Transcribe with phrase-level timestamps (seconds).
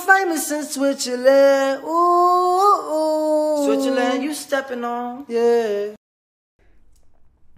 [0.00, 1.82] famous in Switzerland.
[1.84, 3.64] Ooh, ooh.
[3.64, 5.24] Switzerland, you stepping on.
[5.28, 5.94] Yeah.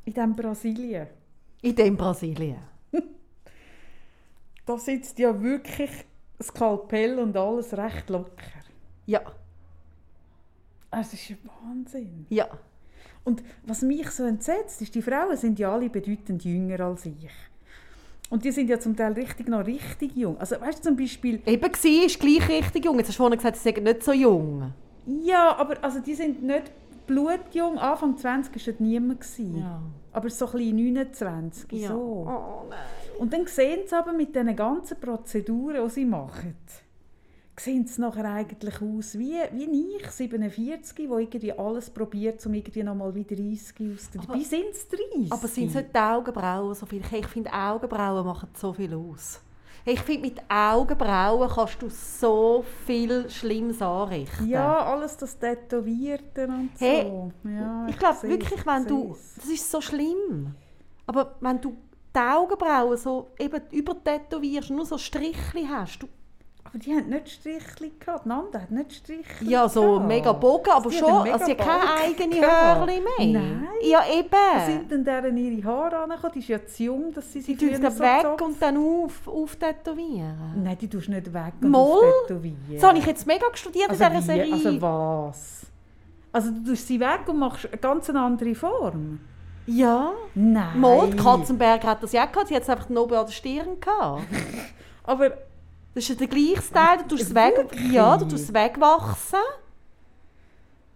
[0.05, 1.07] In dem Brasilien.
[1.63, 2.63] In dem Brasilien.
[4.67, 5.91] da sitzt ja wirklich
[6.43, 8.63] Skalpell und alles recht locker.
[9.07, 9.23] Ja.
[10.91, 12.27] Es ist Wahnsinn.
[12.29, 12.49] Ja.
[13.25, 17.31] Und was mich so entsetzt, ist, die Frauen sind ja alle bedeutend jünger als ich.
[18.33, 20.39] Und die sind ja zum Teil richtig noch richtig jung.
[20.39, 21.43] Also weißt du zum Beispiel...
[21.45, 22.97] Eben sie ist gleich richtig jung.
[22.97, 24.73] Jetzt hast du vorhin gesagt, sie sind nicht so jung.
[25.05, 26.73] Ja, aber also die sind nicht
[27.07, 27.77] blutjung.
[27.77, 29.27] Anfang 20 war niemand.
[29.39, 29.83] Ja.
[30.13, 31.73] Aber so ein bisschen 29.
[31.73, 31.89] Ja.
[31.89, 32.27] So.
[32.27, 32.79] Oh nein.
[33.19, 36.57] Und dann sehen sie aber mit diesen ganzen Prozeduren, die sie machen,
[37.59, 42.83] sehen sie nachher eigentlich aus wie, wie ich, 47, wo irgendwie alles probiert, um irgendwie
[42.83, 44.25] nochmal wie 30 auszusehen.
[44.27, 45.33] Dabei sind es 30.
[45.33, 47.03] Aber sind es nicht die Augenbrauen so viel?
[47.11, 49.41] Ich finde, Augenbrauen machen so viel aus.
[49.85, 54.49] Ich finde, mit Augenbrauen kannst du so viel Schlimmes anrichten.
[54.49, 57.33] Ja, alles das Tätowierte und Hey, so.
[57.49, 59.17] Ja, ich glaube wirklich, wenn du...
[59.37, 60.55] Das ist so schlimm.
[61.07, 61.77] Aber wenn du
[62.15, 66.09] die Augenbrauen so eben übertätowierst und nur so Strichli hast, du,
[66.75, 68.25] Aber die haben nicht Strichli gehabt.
[68.25, 70.07] Nanda hat nicht Strichli ja, so gehabt.
[70.07, 72.79] mega Bogen, aber Die schon, also sie hat keine Bogen eigene gehabt.
[72.79, 73.41] Hörli mehr.
[73.43, 73.69] Nein.
[73.83, 74.65] Ja, eben.
[74.67, 76.33] sind denn deren ihre Haare angekommen?
[76.35, 78.47] Die ist ja zu jung, dass sie Sie sie tun früher sie so weg zopfen.
[78.47, 80.63] und dann auf, auftätowieren.
[80.63, 82.01] Nein, die tust du nicht weg und Moll?
[82.27, 82.57] tätowieren.
[82.75, 84.27] Das habe ich jetzt mega studiert also in dieser wie?
[84.39, 84.53] Serie.
[84.55, 85.67] Also was?
[86.33, 89.21] Also du tust sie weg und machst eine ganz andere Form?
[89.67, 90.13] ja.
[90.35, 90.81] Nein.
[90.81, 93.79] Mal, die Katzenberg hat das ja gehabt, sie hat es einfach oben an der Stirn
[93.81, 94.23] gehabt.
[95.05, 95.33] Aber
[95.95, 97.55] Das ist ja der gleiche Style, du tust es weg,
[97.91, 99.39] ja, du tust es wegwachsen.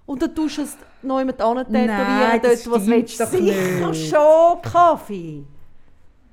[0.06, 3.24] Und dann tust du es noch jemand tätowieren, Nein, das dort, was willst du.
[3.24, 4.08] doch Sicher nicht.
[4.10, 5.44] schon, Kaffee.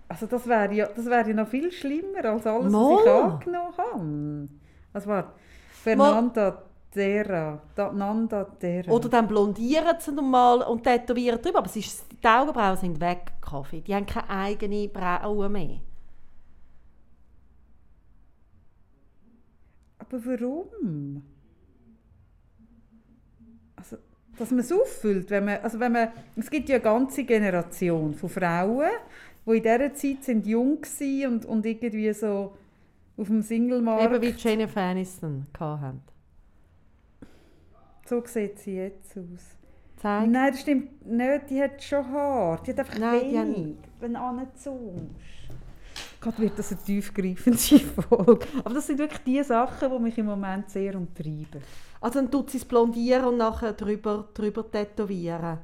[0.08, 3.00] also das wäre ja, das wär ja noch viel schlimmer als alles, was Mal.
[3.04, 4.50] ich angenommen habe.
[4.94, 5.30] Also warte,
[5.72, 8.92] Fernanda Terra, Da- Nanda Terra.
[8.92, 11.58] Oder dann blondieren sie mal und tätowieren drüber.
[11.60, 13.82] Aber es ist, die Augenbrauen sind weg, Kaffee.
[13.82, 15.78] Die haben keine eigene Brauen mehr.
[20.14, 21.24] Aber warum?
[23.76, 23.98] Also,
[24.38, 28.14] dass man es auffüllt, wenn man, also wenn man, es gibt ja eine ganze Generation
[28.14, 28.92] von Frauen,
[29.48, 32.56] die in dieser Zeit sind jung waren und, und irgendwie so
[33.18, 36.02] auf dem Singlemarkt, Eben wie Jennifer Aniston hatten.
[38.06, 39.58] so sieht sie jetzt aus.
[39.98, 40.30] Zeig.
[40.30, 44.14] Nein, das stimmt nicht, die hat schon Haar, die hat einfach Nein, die wenig, wenn
[44.14, 45.16] du anzoomst.
[46.24, 47.58] Gott, wird das eine tiefgreifende
[48.10, 48.48] Folge.
[48.64, 51.62] Aber das sind wirklich die Sachen, die mich im Moment sehr umtreiben.
[52.00, 55.60] Also dann tut sie es blondieren und nachher drüber, drüber tätowieren.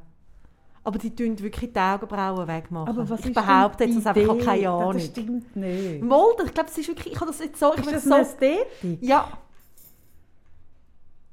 [0.83, 2.89] Aber die tun wirklich die Augenbrauen wegmachen.
[2.89, 4.69] Aber was ich ist behaupte jetzt, dass einfach keine?
[4.69, 4.93] Ahnung.
[4.93, 6.01] Das stimmt nicht.
[6.03, 8.03] Mal, ich glaube, das ist wirklich, ich habe das jetzt so, ich Ist will das
[8.05, 8.97] so, eine Ästhetik?
[9.01, 9.29] ja.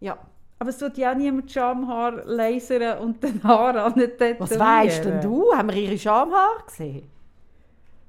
[0.01, 0.19] Ja.
[0.59, 4.39] Aber es tut ja niemand Schamhaar lasern und den Haar an nicht tätowieren.
[4.41, 5.53] Was weißt denn du?
[5.55, 7.16] Haben wir ihre Schamhaare gesehen?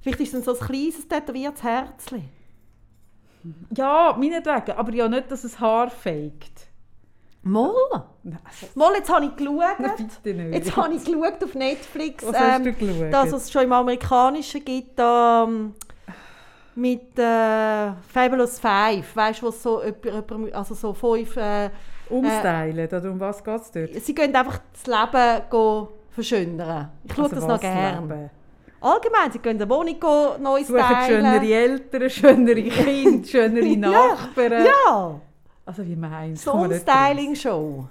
[0.01, 2.29] Vielleicht ist es so ein kleines tätowiertes Herzchen.
[3.75, 4.77] Ja, meinetwegen.
[4.77, 6.67] Aber ja nicht, dass es Haar faked.
[7.43, 7.71] Mal.
[8.25, 9.79] Also, Mal, jetzt habe ich geschaut.
[9.79, 10.51] Nein.
[10.51, 14.65] Jetzt habe ich geschaut auf Netflix, Was hast du ähm, dass es schon im Amerikanischen
[14.65, 15.73] gibt, ähm,
[16.75, 19.81] mit äh, Fabulous Five, weißt du, was so,
[20.51, 21.69] also so fünf, äh,
[22.09, 24.03] Umstylen, oder um was geht es dort?
[24.03, 26.91] sie gehen einfach das Leben go verschönern.
[27.03, 28.29] Ich schaue Also das noch gerne.
[28.81, 31.51] Allgemein, sie gehen eine Wohnung go neu Suchen schönere stylen.
[31.51, 34.65] Eltern, schönere Kinder, schönere Nachbarn.
[34.65, 35.19] Ja,
[35.65, 36.79] Also wie meinst so Kann man eine.
[36.79, 37.87] Styling-Show.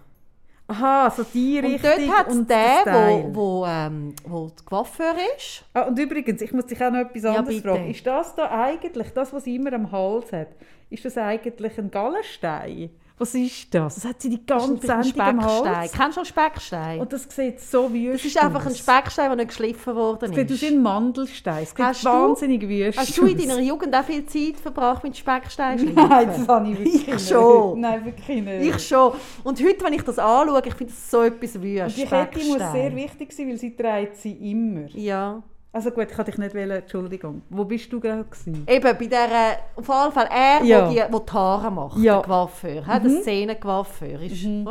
[0.69, 2.93] Aha, so die Und Richtung dort hat es und den, der
[3.33, 5.65] wo, wo, ähm, wo der Coiffeur ist.
[5.73, 7.69] Ah, und übrigens, ich muss dich auch noch etwas Ja, anderes bitte.
[7.69, 7.89] fragen.
[7.91, 10.49] Ist das da eigentlich, das, was sie immer am Hals hat,
[10.91, 12.91] ist das eigentlich ein Gallenstein?
[13.19, 13.95] Was ist das?
[13.95, 15.03] Das hat sie die Das ist ganze am
[15.41, 15.77] Speckstein.
[15.77, 15.93] Hals.
[15.93, 17.01] Kennst du schon Speckstein?
[17.01, 18.79] Und das sieht so wüst Das ist einfach ein aus.
[18.79, 20.63] Speckstein, der nicht geschliffen worden Es sieht aus ist.
[20.63, 21.63] wie ein Mandelstein.
[21.63, 23.47] Es sieht Hast du- wahnsinnig wüst Hast du in aus.
[23.47, 27.29] deiner Jugend auch viel Zeit verbracht mit Speckstein Nein, das habe ich wirklich Ich nicht.
[27.29, 27.81] schon.
[27.81, 28.77] Nein, wirklich nicht.
[28.77, 29.13] Ich schon.
[29.45, 31.83] Und heute, wenn ich das anschaue, ich finde das so etwas wüst.
[31.83, 34.89] Und die Kette muss sehr wichtig sein, weil sie trägt sie immer.
[34.93, 35.43] Ja.
[35.77, 37.43] Also gut, ich hatte dich nicht wählen, Entschuldigung.
[37.51, 38.65] Wo bist du gerade gewesen?
[38.67, 40.89] Eben bei der, auf jeden Fall er, Ja.
[40.89, 42.15] wo, die, wo die Haare macht, Ja.
[42.15, 43.03] der Coiffeur, mhm.
[43.03, 44.69] der Szenencoiffeur ist, Mhm.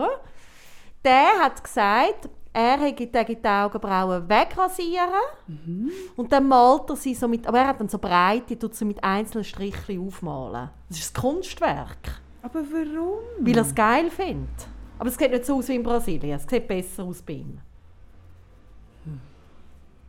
[1.04, 5.92] der hat gesagt, er hätte die die Augenbrauen wegrasieren Mhm.
[6.16, 8.86] und dann malt er sie so mit, aber er hat dann so breite, tut sie
[8.86, 10.72] mit einzelnen Strichen aufmalen.
[10.90, 13.20] Das ist ein Kunstwerk, Aber warum?
[13.42, 14.50] weil er es geil findet.
[14.98, 17.60] Aber es sieht nicht so aus wie in Brasilien, es sieht besser aus bei ihm.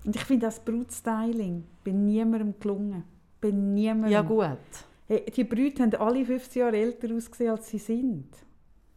[0.07, 3.05] Und ich finde das Brutstyling bei niemandem gelungen.
[3.41, 4.13] Bei niemandem.
[4.13, 4.57] Ja gut.
[5.09, 8.29] Hey, die Brüder haben alle 15 Jahre älter ausgesehen, als sie sind.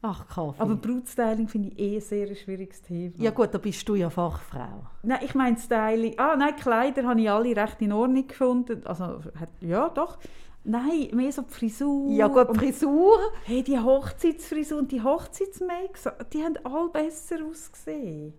[0.02, 0.62] Ach Kaffee.
[0.62, 3.14] Aber Brutstyling finde ich eh ein sehr schwieriges Thema.
[3.18, 4.84] ja gut, da bist du ja Fachfrau.
[5.04, 6.14] Nein, ich meine Styling.
[6.18, 8.82] Ah, nein, Kleider habe ich alle recht in Ordnung gefunden.
[8.86, 9.20] Also,
[9.60, 10.18] ja, doch.
[10.64, 12.12] Nein, mehr so die Frisur.
[12.12, 13.18] Ja gut, Und, Frisur.
[13.46, 18.34] hey, die Hochzeitsfrisur und die Hochzeitsmakes, die haben alle besser ausgesehen.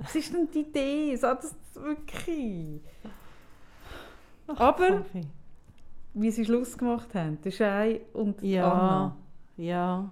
[0.00, 1.16] Was ist denn die Idee?
[1.16, 2.80] So, das wirklich...
[4.56, 5.04] Aber,
[6.14, 9.16] wie sie Schluss gemacht haben, der Schein und Ja, Anna.
[9.56, 10.10] ja,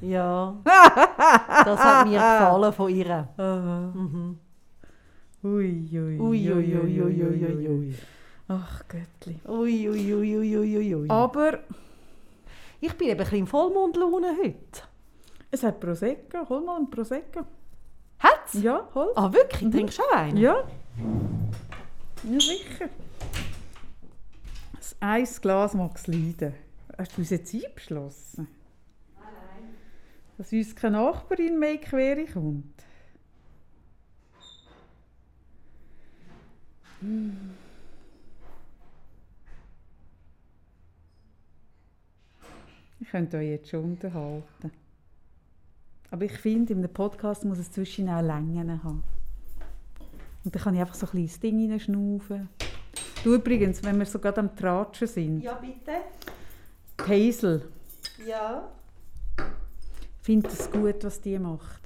[0.00, 0.56] ja.
[0.64, 3.28] das hat mir gefallen von ihr.
[3.94, 4.38] Mhm.
[5.42, 7.94] Ui, ui, Ui, ui, ui, ui, ui, ui, ui.
[8.48, 9.40] Ach, Göttli.
[9.48, 11.10] Ui, ui, ui, ui, ui, ui, ui.
[11.10, 11.58] Aber
[12.80, 14.82] Ich bin eben ein bisschen in Vollmondlaune heute.
[15.50, 16.48] es hat Prosecco.
[16.48, 17.40] Hol mal einen Prosecco.
[18.18, 18.54] Hat's?
[18.54, 19.12] Ja, hol.
[19.14, 19.70] Ah, wirklich?
[19.70, 20.36] Trinkst du auch einen?
[20.36, 20.66] Ja.
[22.22, 22.88] Ja, sicher.
[24.74, 26.54] Das ein Glas mag es leiden.
[26.96, 28.48] Hast du uns jetzt eingeschlossen?
[29.16, 29.74] Nein.
[30.38, 32.84] Dass uns keine Nachbarin mehr Quere kommt?
[37.00, 37.50] Hm.
[42.98, 44.72] Ich könnte euch jetzt schon unterhalten.
[46.10, 49.02] Aber ich finde, in einem Podcast muss es zwischen auch Längen haben.
[50.44, 52.48] Und dann kann ich einfach so ein kleines Ding reinschnaufen.
[53.24, 55.92] Du übrigens, wenn wir so gerade am Tratschen sind, Ja, bitte.
[57.08, 57.68] Hazel,
[58.26, 58.68] Ja.
[60.22, 61.80] findet es gut, was die macht.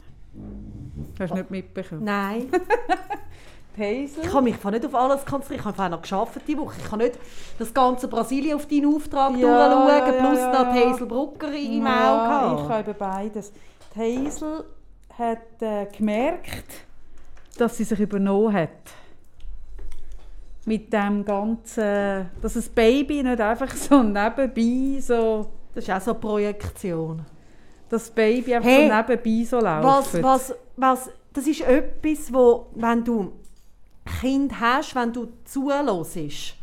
[1.18, 2.04] Hast du nicht mitbekommen?
[2.04, 2.48] Nein.
[3.76, 4.24] Hazel?
[4.24, 5.60] Ich kann mich nicht auf alles konzentrieren.
[5.72, 6.74] Ich habe noch geschafft die Woche.
[6.78, 7.18] Ich kann nicht
[7.58, 10.80] das ganze Brasilien auf deinen Auftrag Ja, durchschauen, ja, plus ja, noch die.
[10.84, 11.88] Hazel Brucker im Auge
[12.28, 12.62] haben.
[12.62, 13.52] ich kann eben beides.
[13.94, 14.64] Die Hazel
[15.18, 16.64] hat äh, gemerkt,
[17.58, 18.70] dass sie sich übernommen hat.
[20.66, 26.10] Mit dem ganzen, dass das Baby nicht einfach so nebenbei so, Das ist auch so
[26.12, 27.24] eine Projektion.
[27.88, 30.22] das Baby einfach Hey, so nebenbei so Was, läuft.
[30.22, 33.32] was, was, das ist etwas, wo, wenn du
[34.20, 36.54] Kind hast, wenn du zuhörst,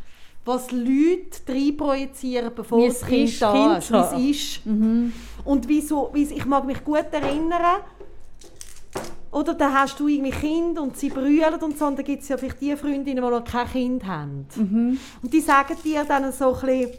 [0.44, 3.92] was Leute reinprojizieren, bevor das es Kind da ist.
[3.92, 4.12] Wie es
[4.56, 4.60] ist.
[5.48, 7.80] Und wieso, wieso, ich mag mich gut erinnern,
[9.30, 12.28] oder dann hast du irgendwie Kind und sie brüllen und so, und dann gibt es
[12.28, 14.46] ja vielleicht die Freundinnen, die noch kein Kind haben.
[15.22, 16.90] Und die sagen dir dann so ein bisschen,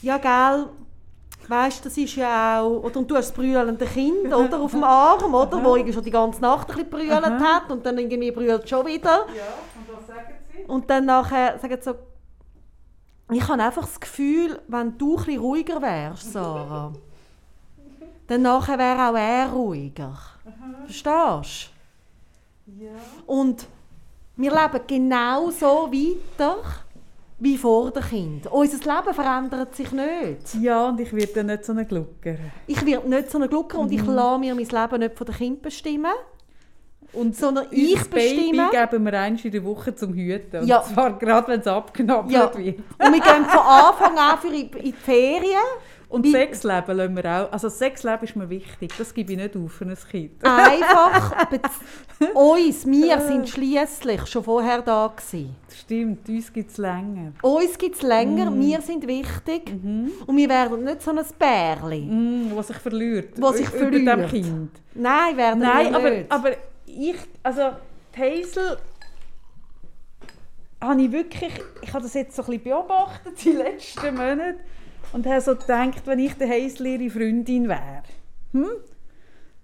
[0.00, 0.66] ja gell,
[1.46, 4.84] weißt das ist ja auch, oder und du hast das brüllende Kind, oder, auf dem
[4.84, 8.30] Arm, oder, wo irgendwie schon die ganze Nacht ein bisschen brüllt hat und dann irgendwie
[8.30, 9.26] brüllt schon wieder.
[9.36, 9.44] ja,
[9.76, 10.64] und was sagen sie?
[10.64, 11.94] Und dann nachher sagen sie so,
[13.30, 16.94] ich habe einfach das Gefühl, wenn du ein bisschen ruhiger wärst, Sarah,
[18.28, 20.16] dann nachher wäre auch er ruhiger.
[20.86, 21.70] Verstehst
[22.66, 22.82] du?
[22.84, 22.90] Ja.
[23.26, 23.66] Und
[24.36, 26.56] wir leben genau so weiter
[27.40, 28.46] wie vor dem Kind.
[28.48, 30.54] Unser Leben verändert sich nicht.
[30.60, 32.36] Ja, und ich werde dann nicht so eine Glucker.
[32.66, 35.34] Ich werde nicht so eine Glucker und ich lasse mir mein Leben nicht von dem
[35.34, 36.12] Kind bestimmen,
[37.12, 38.68] Und sondern ich bestimme.
[38.70, 40.60] Baby geben wir einmal in der Woche zum Hüten.
[40.60, 40.82] Und Ja.
[40.82, 42.40] zwar gerade, wenn es abgenommen Ja.
[42.54, 42.56] wird.
[42.56, 42.64] Und
[43.14, 45.62] wir gehen von Anfang an für in die Ferien.
[46.08, 47.52] Und Wie- Sexleben lassen wir auch.
[47.52, 48.90] Also Sexleben ist mir wichtig.
[48.96, 50.32] Das gebe ich nicht auf für ein Kind.
[50.42, 51.46] Einfach
[52.34, 55.54] uns, wir sind schließlich schon vorher da gewesen.
[55.70, 57.32] Stimmt, uns gibt es länger.
[57.42, 58.60] Uns gibt es länger, Mhm.
[58.60, 59.70] wir sind wichtig
[60.26, 62.00] und wir werden nicht so ein Bärli.
[62.00, 63.34] Mm, was sich verliert.
[63.40, 64.30] Was sich Ü- Über dem verliert.
[64.30, 64.70] Kind.
[64.94, 66.32] Nein, werden Nein, wir aber, nicht.
[66.32, 66.50] aber
[66.86, 67.62] ich, also
[68.16, 68.78] die Hazel
[70.80, 74.58] habe ich wirklich, ich habe das jetzt so ein bisschen beobachtet die letzten Monate
[75.12, 78.02] und habe so gedacht, wenn ich der Hazel ihre Freundin wäre,
[78.52, 78.66] hm?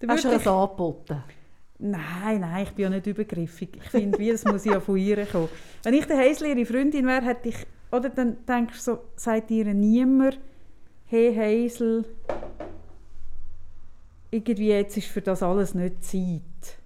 [0.01, 1.23] dann Hast du das angeboten?
[1.79, 3.71] Nein, nein, ich bin ja nicht übergriffig.
[3.77, 5.49] Ich finde, wie, das muss ja von ihr kommen.
[5.83, 7.57] Wenn ich der Hazel ihre Freundin wäre, hätte ich,
[7.91, 10.39] oder dann denkst du so, sagt ihr niemand,
[11.07, 12.05] hey Hazel,
[14.31, 16.79] irgendwie jetzt ist für das alles nicht Zeit.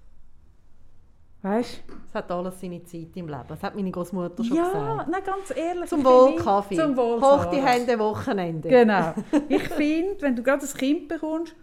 [1.43, 3.45] Weißt Es hat alles seine Zeit im Leben.
[3.47, 5.09] Das hat meine Großmutter schon Ja, gesagt.
[5.09, 5.89] nein, ganz ehrlich.
[5.89, 6.75] Zum Wohl Kaffee.
[6.77, 7.63] Zum Wohl Hoch die.
[7.63, 8.69] Hände Wochenende.
[8.69, 9.15] Genau.
[9.49, 11.55] Ich finde, wenn du gerade ein Kind bekommst,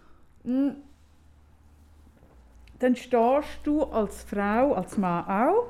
[0.43, 0.69] mm,
[2.79, 5.65] dann stehst du als Frau, als Mann auch,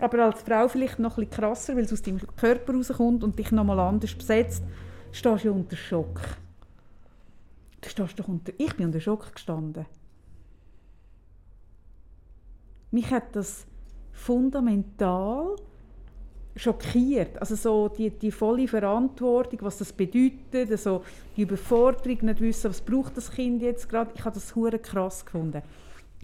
[0.00, 3.38] aber als Frau vielleicht noch ein bisschen krasser, weil es aus deinem Körper rauskommt und
[3.38, 4.62] dich nochmal anders besetzt,
[5.10, 6.20] stehst du ja unter Schock.
[7.80, 8.52] Du stehst doch unter...
[8.58, 9.86] Ich bin unter Schock gestanden.
[12.92, 13.66] Mich hat das
[14.12, 15.56] fundamental
[16.54, 17.38] schockiert.
[17.40, 21.02] Also so die, die volle Verantwortung, was das bedeutet, also
[21.36, 24.10] die Überforderung, nicht wissen, was braucht das Kind jetzt gerade.
[24.14, 25.62] Ich habe das hure krass gefunden.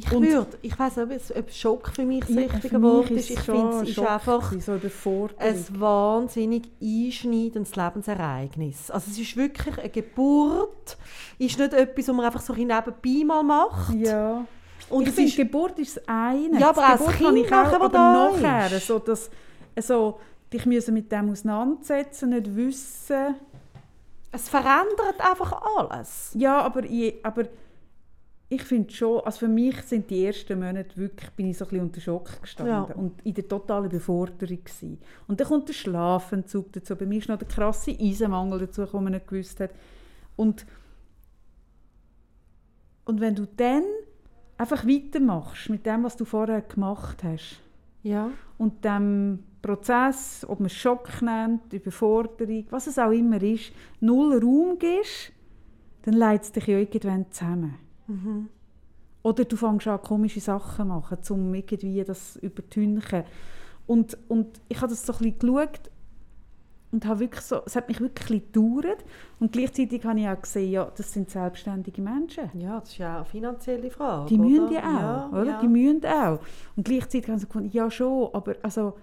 [0.01, 2.89] Ich Und- würde, ich weiß nicht, ob Schock für mich das Ja, richtige für mich
[2.93, 3.31] Wort ist.
[3.31, 8.93] Ich finde, es ist einfach so ein wahnsinnig einschneidendes Lebensereignis.
[8.93, 10.97] Also es ist wirklich eine Geburt,
[11.39, 13.95] ist nicht etwas, was man einfach so nebenbei mal macht.
[13.97, 14.47] ja.
[14.91, 16.59] Und ich finde, Geburt ist das eine.
[16.59, 18.87] Ja, aber auch das Geburt Kind kann ich auch, das aber da nachher, ist.
[18.87, 19.31] so dass,
[19.77, 20.19] also,
[20.53, 23.35] dich müssen mit dem auseinandersetzen, nicht wissen.
[24.33, 26.31] es verändert einfach alles.
[26.35, 27.45] Ja, aber, ich, aber
[28.51, 31.69] ich finde schon, also für mich sind die ersten Monate wirklich, bin ich so ein
[31.69, 32.95] bisschen unter Schock gestanden Ja.
[32.95, 34.99] und in der totalen Beforderung gewesen.
[35.27, 36.97] Und dann kommt der Schlafentzug dazu.
[36.97, 39.71] Bei mir ist noch der krasse Eisenmangel dazu, den man nicht gewusst hat.
[40.37, 40.65] Und,
[43.05, 43.83] und wenn du dann
[44.59, 47.61] einfach weitermachst mit dem, was du vorher gemacht hast,
[48.03, 48.31] Ja.
[48.59, 54.39] und dem Prozess, ob man es Schock nennt, Überforderung, was es auch immer ist, null
[54.43, 55.33] Raum gibst,
[56.03, 57.75] dann leitet es dich ja irgendwann zusammen.
[59.23, 60.77] Oder du fängst an, komische Sachen
[61.23, 63.25] zu machen, um irgendwie das zu übertünchen.
[63.87, 65.91] Und, und ich habe das so ein bisschen geschaut
[66.91, 69.05] und habe wirklich so, es hat mich wirklich gedauert.
[69.41, 72.51] Und gleichzeitig habe ich auch gesehen, ja, das sind selbstständige Menschen.
[72.59, 74.29] Ja, das ist ja auch eine finanzielle Frage.
[74.29, 74.73] Die müssen oder?
[74.73, 75.51] ja auch, Ja, oder?
[75.51, 75.61] ja.
[75.61, 76.41] Die müssen auch.
[76.77, 78.95] Und gleichzeitig haben sie gefunden, ja schon, aber also,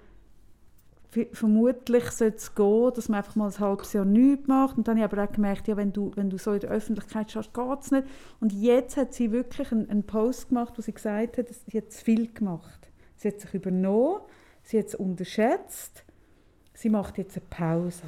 [1.31, 4.77] vermutlich sollte es gehen, dass man einfach mal ein halbes Jahr nichts macht.
[4.77, 6.71] Und dann habe ich aber auch gemerkt, ja, wenn du, wenn du so in der
[6.71, 8.07] Öffentlichkeit stehst, geht es nicht.
[8.39, 11.91] Und jetzt hat sie wirklich einen, einen Post gemacht, wo sie gesagt hat, sie hat
[11.91, 12.89] zu viel gemacht.
[13.15, 14.21] Sie hat sich übernommen,
[14.63, 16.04] sie hat es unterschätzt,
[16.75, 18.03] sie macht jetzt eine Pause.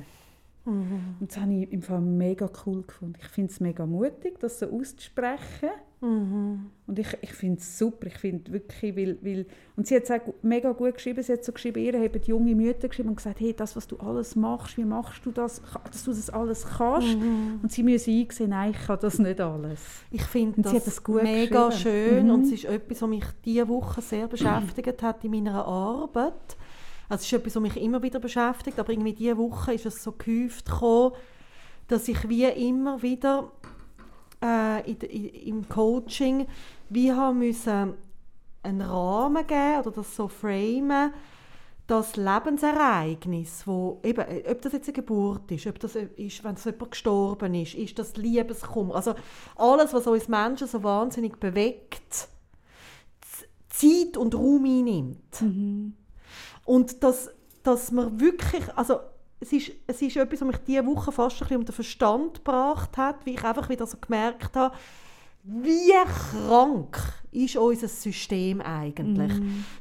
[0.65, 1.15] Mhm.
[1.19, 3.15] Und das habe ich im Fall mega cool gefunden.
[3.19, 5.69] Ich finde es mega mutig, das so auszusprechen.
[6.01, 6.69] Mhm.
[6.86, 8.05] Und ich, ich finde es super.
[8.07, 9.45] Ich finde wirklich, weil, weil,
[9.75, 11.24] und sie hat es auch mega gut geschrieben.
[11.24, 13.97] Sie hat so geschrieben, ihr habt junge Mütter geschrieben und gesagt, hey, das, was du
[13.97, 17.17] alles machst, wie machst du das, dass du das alles kannst.
[17.17, 17.62] Mhm.
[17.63, 19.79] Und sie müssen einsehen, nein, ich kann das nicht alles.
[20.12, 22.31] Ich finde das, das mega schön Mhm.
[22.33, 26.57] und es ist etwas, was mich diese Woche sehr beschäftigt hat in meiner Arbeit.
[27.09, 30.03] Also es ist etwas, was mich immer wieder beschäftigt, aber irgendwie diese Woche ist es
[30.03, 31.13] so gehäuft gekommen,
[31.87, 33.51] dass ich wie immer wieder
[34.43, 36.47] äh, in, in, im Coaching
[36.89, 37.93] wie haben müssen
[38.63, 41.13] einen Rahmen geben oder das so framen,
[41.87, 46.55] das Lebensereignis, wo eben, äh, ob das jetzt eine Geburt ist, ob das ist, wenn
[46.55, 49.15] jemand gestorben ist, ist das Liebeskummer, also
[49.55, 52.27] alles, was uns Menschen so wahnsinnig bewegt,
[53.69, 55.41] Zeit und Raum einnimmt.
[56.67, 57.31] Und dass,
[57.63, 59.00] dass man wirklich, also
[59.39, 62.36] es ist, es ist etwas, was mich diese Woche fast ein bisschen um den Verstand
[62.36, 64.75] gebracht hat, wie ich einfach wieder so gemerkt habe,
[65.49, 65.93] wie
[66.47, 66.97] krank
[67.31, 69.31] ist unser System eigentlich.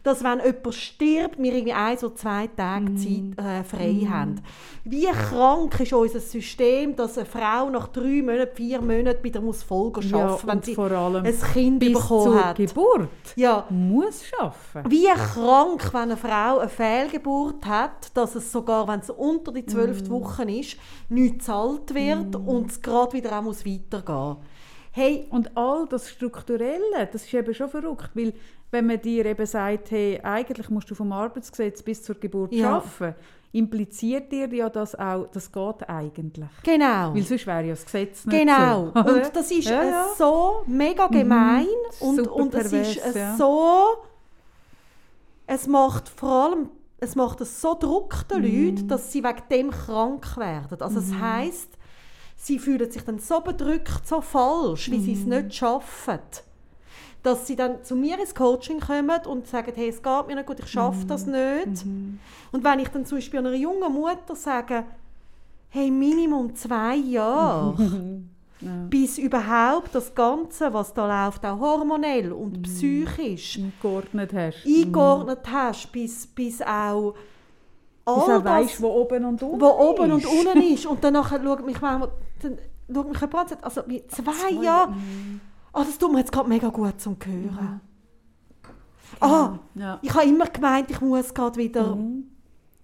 [0.02, 4.42] Dass wenn jemand stirbt, wir irgendwie ein oder zwei Tage Zeit äh, frei haben.
[4.84, 9.62] Wie krank ist unser System, dass eine Frau nach drei Monaten, vier Monaten wieder muss
[9.62, 12.56] Folgen Ja, arbeiten wenn sie vor allem ein Kind bis bekommen zur hat.
[12.56, 14.82] Geburt Ja, muss schaffen.
[14.88, 19.64] wie krank, wenn eine Frau eine Fehlgeburt hat, dass es sogar, wenn es unter die
[19.64, 20.10] zwölf Mm.
[20.10, 20.76] Wochen ist,
[21.08, 24.36] nicht gezahlt wird und es gerade wieder auch muss weitergehen
[24.98, 28.32] Hey, Und all das Strukturelle, das ist eben schon verrückt, weil
[28.70, 32.76] wenn man dir eben sagt, hey, eigentlich musst du vom Arbeitsgesetz bis zur Geburt Ja.
[32.78, 33.14] arbeiten,
[33.52, 36.48] impliziert dir ja das auch, das geht eigentlich.
[36.62, 37.14] genau.
[37.14, 38.92] Weil sonst wäre ja das Gesetz nicht Genau.
[38.94, 39.00] so.
[39.00, 40.06] Und das ist Ja, ja.
[40.16, 41.66] so mega gemein
[42.00, 43.36] und, Super und es ist pervers, ja.
[43.36, 43.82] so.
[45.46, 48.66] Es macht vor allem es macht es so Druck den Mhm.
[48.66, 50.80] Leuten, dass sie wegen dem krank werden.
[50.80, 51.76] Also es heisst,
[52.36, 55.30] sie fühlen sich dann so bedrückt, so falsch, wie sie es Mhm.
[55.30, 56.18] nicht schaffen.
[57.22, 60.46] Dass sie dann zu mir ins Coaching kommen und sagen, hey, es geht mir nicht
[60.46, 61.08] gut, ich schaffe Mhm.
[61.08, 61.84] das nicht.
[62.52, 64.84] Und wenn ich dann zum Beispiel einer jungen Mutter sage,
[65.70, 67.74] hey, Minimum zwei Jahre,
[68.90, 72.36] bis überhaupt das Ganze, was da läuft, auch hormonell Mhm.
[72.36, 74.64] und psychisch, eingeordnet hast.
[74.66, 77.14] eingeordnet hast, bis, bis auch
[78.06, 80.26] all auch das, weisst, wo oben und unten wo oben und ist.
[80.30, 80.86] unten ist.
[80.86, 82.10] Und danach schaut mich manchmal,
[82.40, 82.58] dann
[82.92, 84.94] schaut mich jemand an und sagt, also wie zwei Jahre,
[85.72, 87.80] ah, das tut mir jetzt gerade mega gut zum Hören.
[89.20, 89.98] Ah, Ja.
[90.02, 91.94] ich habe immer gemeint, ich muss gerade wieder...
[91.94, 92.30] Mhm.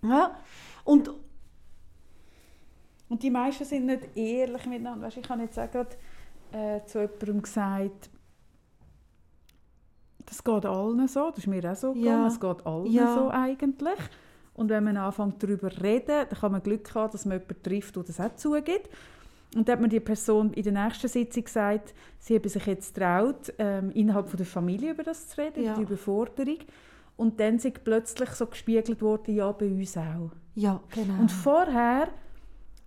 [0.05, 0.33] Ja.
[0.85, 1.11] Und
[3.09, 5.07] Und die meisten sind nicht ehrlich miteinander.
[5.07, 5.91] Weißt, ich habe jetzt auch gerade
[6.52, 8.11] äh, zu jemandem gesagt,
[10.26, 12.26] Das geht allen so, das ist mir auch so gegangen, Ja.
[12.26, 13.14] es geht allen Ja.
[13.14, 13.99] so eigentlich.
[14.54, 17.62] Und wenn man anfängt darüber zu reden, dann kann man Glück haben, dass man jemanden
[17.62, 18.88] trifft, der das auch zugibt.
[19.54, 22.94] Und dann hat mir die Person in der nächsten Sitzung gesagt, sie habe sich jetzt
[22.94, 25.73] getraut, ähm, innerhalb von der Familie über das zu reden, Ja.
[25.73, 26.59] über die Überforderung.
[27.16, 30.30] Und dann sind plötzlich so gespiegelt worden, ja, bei uns auch.
[30.54, 31.21] Ja, genau.
[31.21, 32.09] Und vorher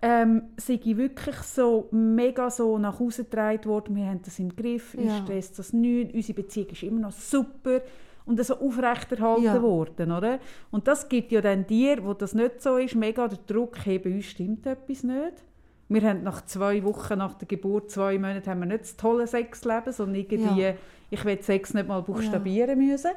[0.02, 4.54] ähm, sei ich wirklich so mega so nach Hause getragen worden, wir haben das im
[4.54, 5.22] Griff, uns Ja.
[5.22, 7.80] stresst das nicht, unsere Beziehung ist immer noch super
[8.26, 9.62] und so aufrechterhalten Ja.
[9.62, 10.38] worden, oder?
[10.70, 13.98] Und das gibt ja dann dir, wo das nicht so ist, mega der Druck, hey,
[13.98, 15.42] bei uns stimmt etwas nicht.
[15.88, 19.26] Wir haben nach zwei Wochen nach der Geburt, zwei Monate, haben wir nicht das tolle
[19.28, 20.74] Sexleben, sondern irgendwie, Ja.
[21.10, 23.12] ich will Sex nicht mal buchstabieren müssen.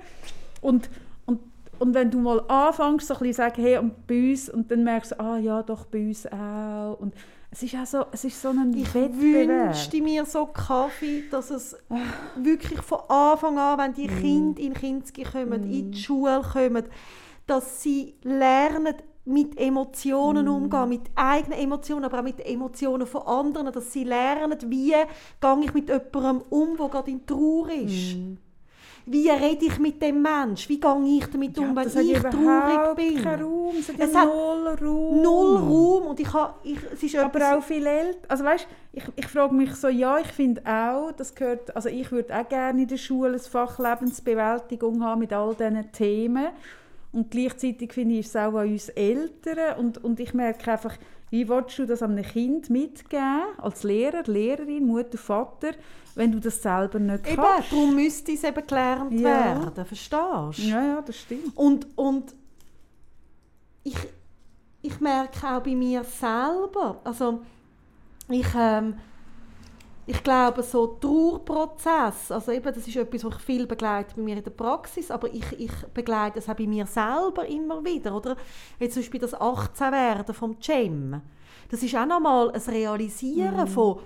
[0.61, 0.87] Und,
[1.25, 1.39] und,
[1.79, 4.83] und wenn du mal anfängst, so ein bisschen sagen, hey, und bei uns, und dann
[4.83, 6.97] merkst du, ah ja, doch, bei uns auch.
[6.99, 7.15] Und
[7.51, 9.67] es ist auch so, es ist so ein Ich Wettbewerb.
[9.69, 11.75] wünschte mir so Kaffee, dass es
[12.35, 16.85] wirklich von Anfang an, wenn die Kinder in Kinski kommen, in die Schule kommen,
[17.47, 23.71] dass sie lernen, mit Emotionen umgehen, mit eigenen Emotionen, aber auch mit Emotionen von anderen,
[23.71, 25.07] dass sie lernen, wie gehe
[25.61, 28.17] ich mit jemandem um, der gerade in Trauer ist.
[29.11, 30.69] Wie rede ich mit dem Menschen?
[30.69, 33.23] Wie gehe ich damit um, wenn das hat ich traurig bin?
[33.23, 35.21] keinen Raum, es hat, Es ja hat null Raum.
[35.21, 38.19] Null Raum und ich habe, ich, es ist Aber auch viel älter.
[38.27, 42.11] Also weißt, ich, ich frage mich so, ja, ich finde auch, das gehört, also ich
[42.11, 46.49] würde auch gerne in der Schule ein Fach Lebensbewältigung haben mit all diesen Themen.
[47.11, 50.95] Und gleichzeitig finde ich es auch an uns Eltern und, und ich merke einfach,
[51.31, 55.71] wie willst du das einem Kind mitgeben, als Lehrer, Lehrerin, Mutter, Vater,
[56.15, 57.71] wenn du das selber nicht Eben, kannst?
[57.71, 59.55] darum müsste es eben gelernt Ja.
[59.65, 60.13] werden, verstehst
[60.57, 60.61] du?
[60.69, 61.55] Ja, ja, das stimmt.
[61.55, 62.35] Und, und
[63.83, 63.95] ich,
[64.81, 67.41] ich merke auch bei mir selber, also
[68.29, 68.95] ich, ähm,
[70.09, 74.37] ich glaube, so Trauerprozess, also eben, das ist etwas, was ich viel begleite bei mir
[74.37, 78.35] in der Praxis, aber ich, ich begleite es auch bei mir selber immer wieder, oder?
[78.79, 81.21] Jetzt zum Beispiel das 18-Werden vom Cem.
[81.69, 83.99] Das ist auch nochmal ein Realisieren von,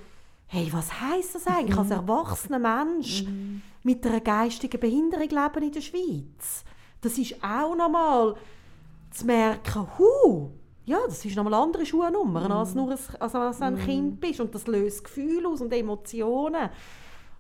[0.48, 3.24] hey, was heisst das eigentlich als erwachsener Mensch
[3.84, 6.66] mit einer geistigen Behinderung leben in der Schweiz?
[7.00, 8.36] Das ist auch nochmal
[9.10, 10.52] zu merken, hu,
[10.86, 14.40] ja, das ist nochmal eine andere Schuhnummer, als nur ein, also als ein Kind bist.
[14.40, 16.70] Und das löst Gefühle aus und Emotionen.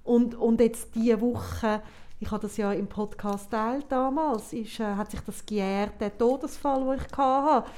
[0.03, 1.81] Und, und jetzt diese Woche,
[2.19, 6.17] ich habe das ja im Podcast teilt damals, ist, äh, hat sich das gejährt, der
[6.17, 7.69] Todesfall, den ich hatte.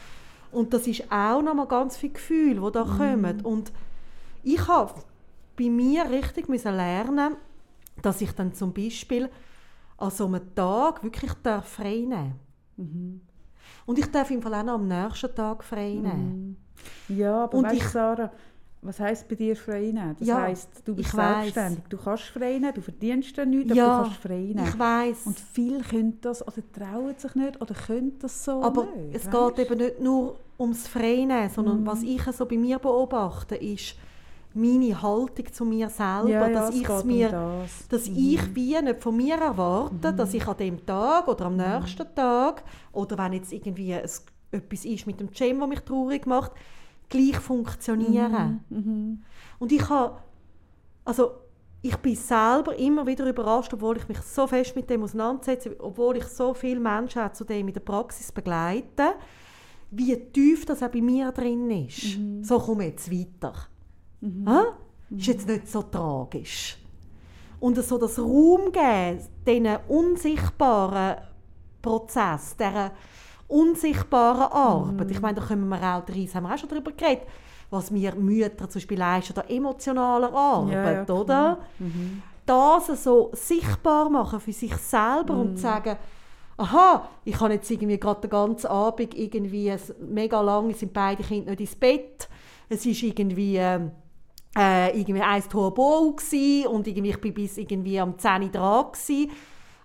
[0.51, 3.41] Und das ist auch nochmal ganz viele Gefühle, die da kommen.
[3.41, 3.71] Und
[4.43, 4.93] ich habe
[5.57, 7.37] bei mir richtig müssen lernen,
[8.01, 9.29] dass ich dann zum Beispiel
[9.97, 13.24] an so einem Tag wirklich darf frei nehmen
[13.85, 16.57] Und ich darf im Fall auch noch am nächsten Tag frei nehmen.
[17.07, 18.31] Ja, aber Und weißt, ich- Sarah,
[18.81, 20.15] was heisst bei dir frei nehmen?
[20.19, 21.53] Das Ja, heisst, du bist ich weiss.
[21.53, 24.63] selbstständig, du kannst frei nehmen, du verdienst ja nichts, aber Ja, du kannst frei nehmen.
[24.67, 25.25] Ich weiß.
[25.25, 29.15] Und viele können das oder trauen sich nicht oder können das so Aber nicht.
[29.15, 29.55] es weisst?
[29.55, 31.85] geht eben nicht nur ums Freinehmen, sondern Mhm.
[31.87, 33.95] was ich so bei mir beobachte, ist
[34.55, 37.87] meine Haltung zu mir selber, ja, ja, dass geht es um mir, das.
[37.89, 40.17] dass ich wie nicht von mir erwarte, Mhm.
[40.17, 42.63] dass ich an dem Tag oder am nächsten Tag
[42.93, 46.53] oder wenn jetzt irgendwie es, etwas ist mit dem Cem, was mich traurig macht,
[47.09, 48.63] gleich funktionieren.
[48.69, 49.23] Mhm.
[49.59, 50.17] Und ich habe,
[51.03, 51.31] also
[51.81, 56.17] ich bin selber immer wieder überrascht, obwohl ich mich so fest mit dem auseinandersetze, obwohl
[56.17, 59.13] ich so viele Menschen auch zu dem in der Praxis begleite,
[59.91, 62.17] wie tief das auch bei mir drin ist.
[62.41, 63.53] So komme ich jetzt weiter.
[64.45, 64.65] Ah?
[65.15, 66.77] Ist jetzt nicht so tragisch.
[67.59, 71.17] Und so das Raum geben, diesen unsichtbaren
[71.81, 72.91] Prozess, dieser
[73.47, 75.11] unsichtbaren Arbeit.
[75.11, 77.23] Ich meine, da kommen wir auch rein, haben wir auch schon darüber geredet,
[77.69, 81.57] was wir Mütter zum Beispiel leisten, an emotionaler Arbeit, Ja, ja, oder?
[82.45, 85.97] Das so sichtbar machen für sich selber und zu sagen,
[86.57, 91.51] aha, ich habe jetzt irgendwie gerade den ganzen Abend irgendwie mega lang sind beide Kinder
[91.51, 92.29] nicht ins Bett.
[92.69, 93.91] Es ist irgendwie ähm,
[94.57, 98.85] äh, irgendwie eins Turbo gsi und irgendwie ich bin bis irgendwie am 10 Uhr dran
[98.91, 99.29] gsi.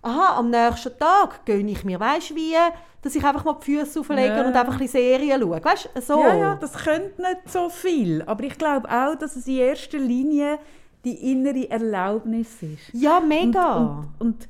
[0.02, 2.54] Aha, am nächsten Tag gönne ich mir, weißt wie,
[3.02, 4.46] dass ich einfach mal die Füße auflege Ja.
[4.46, 5.62] und einfach ein bisschen Serien schaue.
[5.62, 6.20] Weißt so.
[6.22, 8.22] Ja, ja, das könnte nicht so viel.
[8.22, 10.58] Aber ich glaube auch, dass es in erster Linie
[11.04, 12.90] die innere Erlaubnis ist.
[12.94, 13.76] Ja, mega.
[13.76, 14.48] Und, und, und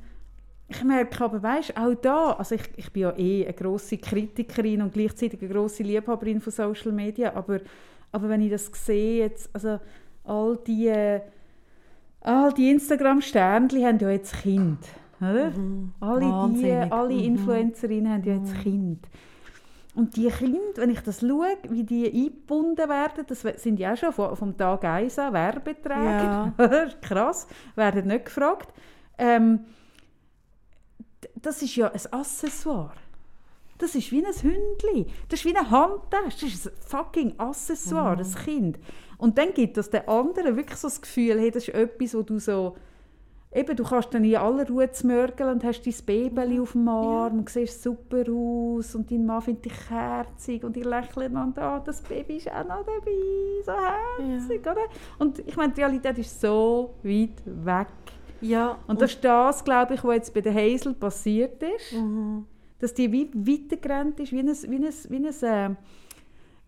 [0.69, 4.81] ich merke aber, weißt, auch da, also ich, ich bin ja eh eine grosse Kritikerin
[4.81, 7.59] und gleichzeitig eine grosse Liebhaberin von Social Media, aber,
[8.13, 9.79] aber wenn ich das sehe, jetzt, also
[10.23, 11.21] all die, äh,
[12.21, 14.79] all die Instagram-Sternchen haben ja jetzt Kind.
[15.19, 15.51] Oder?
[15.99, 17.19] Alle, die, alle Mhm.
[17.19, 19.07] Influencerinnen haben ja jetzt Kind.
[19.93, 23.97] Und die Kinder, wenn ich das schaue, wie die eingebunden werden, das sind ja auch
[23.97, 25.33] schon vom, vom Tag 1 an Ja.
[25.53, 26.53] Werbeträger.
[27.01, 28.73] Krass, werden nicht gefragt.
[29.17, 29.65] Ähm,
[31.35, 32.93] das ist ja ein Accessoire.
[33.77, 35.07] Das ist wie ein Hündli.
[35.27, 36.37] Das ist wie eine Handtasche.
[36.41, 38.79] Das ist ein fucking Accessoire, das Kind.
[39.21, 42.23] Und dann gibt es den anderen wirklich so das Gefühl, hey, das ist etwas, wo
[42.23, 42.75] du so...
[43.53, 47.39] Eben, du kannst dann in aller Ruhe zmörgeln und hast dein Baby auf dem Arm
[47.39, 51.79] und siehst super aus und dein Mann findet dich herzig und ihr lächelt und ah,
[51.85, 54.85] das Baby ist auch noch dabei, so herzig, oder?
[55.19, 57.87] Und ich meine, die Realität ist so weit weg.
[58.39, 61.93] Ja, Und das ist das, glaube ich, was jetzt bei der Hazel passiert ist.
[61.93, 62.45] Mhm.
[62.79, 65.75] Dass die wie weitergerannt ist, wie ein, wie ein, wie ein, äh,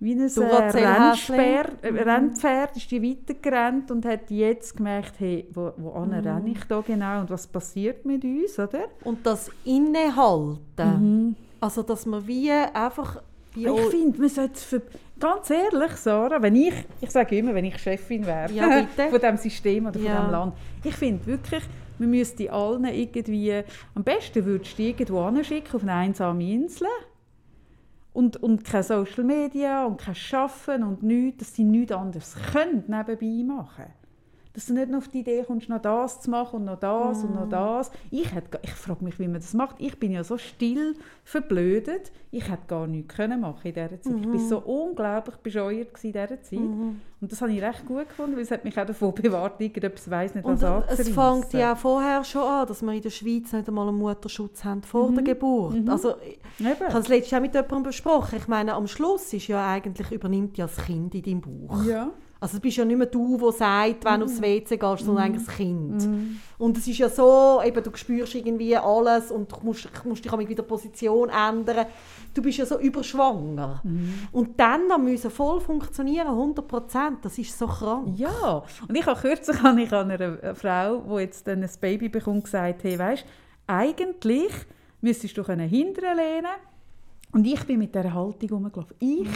[0.03, 0.27] wie ein äh,
[1.81, 1.97] äh, Mhm.
[1.97, 6.13] Rennpferd ist die weitergerannt und hat jetzt gemerkt, hey, wo, wo Mhm.
[6.13, 8.85] renne ich da genau und was passiert mit uns, oder?
[9.05, 11.35] Und das Innehalten.
[11.59, 13.21] Also, dass man wie einfach...
[13.53, 14.81] Wie Ich finde, man sollte es
[15.19, 18.67] ganz ehrlich, Sarah, wenn ich, ich sage immer, wenn ich Chefin wäre Ja,
[19.09, 20.19] von diesem System oder von Ja.
[20.19, 21.63] diesem Land, ich finde wirklich,
[21.99, 23.61] man müsste allen irgendwie,
[23.93, 26.87] am besten würdest du irgendwo hinschicken, auf eine einsame Insel
[28.13, 32.84] und, und kein Social Media und kein Schaffen und nichts, dass sie nichts anderes können
[32.88, 34.02] nebenbei machen
[34.53, 37.23] dass du nicht noch auf die Idee kommst, noch das zu machen und noch das
[37.23, 37.35] und Mm.
[37.39, 37.91] noch das.
[38.11, 39.75] Ich, hätte ich frage mich, wie man das macht.
[39.79, 42.11] Ich bin ja so still verblödet.
[42.31, 44.13] Ich hätte gar nichts können machen in dieser Zeit.
[44.19, 44.65] Ich war so Mhm.
[44.65, 46.59] unglaublich bescheuert in dieser Zeit.
[46.59, 50.09] Und das habe ich recht gut gefunden, weil es hat mich auch davon bewahrt, irgendetwas
[50.09, 53.09] weiss nicht, was Und es fängt ja auch vorher schon an, dass wir in der
[53.09, 55.87] Schweiz nicht einmal einen Mutterschutz haben vor der Geburt.
[55.89, 56.71] Also, ich Eben.
[56.77, 58.37] ich habe es letztes Jahr mit jemandem besprochen.
[58.37, 61.83] Ich meine, am Schluss ist ja eigentlich, übernimmt ja das Kind in deinem Bauch.
[61.85, 62.09] Ja.
[62.43, 65.23] Also es bist ja nicht mehr du, der sagt, wenn du aufs WC gehst, sondern
[65.23, 66.01] eigentlich das Kind.
[66.58, 70.34] Und es ist ja so, eben, du spürst irgendwie alles und du musst, musst dich
[70.34, 71.86] auch wieder Position ändern.
[72.34, 73.82] Du bist ja so überschwanger.
[74.34, 78.10] Und dann noch müssen voll funktionieren, 100 Prozent, das ist so krank.
[78.17, 82.10] Ja, und ich habe kürzlich habe ich an einer äh, Frau, die jetzt ein Baby
[82.10, 83.23] bekommt, gesagt, hey, weißt,
[83.67, 84.51] eigentlich
[84.99, 86.51] müsstest du hinterher lehnen
[87.32, 88.97] und ich bin mit dieser Haltung rumgelaufen.
[88.99, 89.29] Ich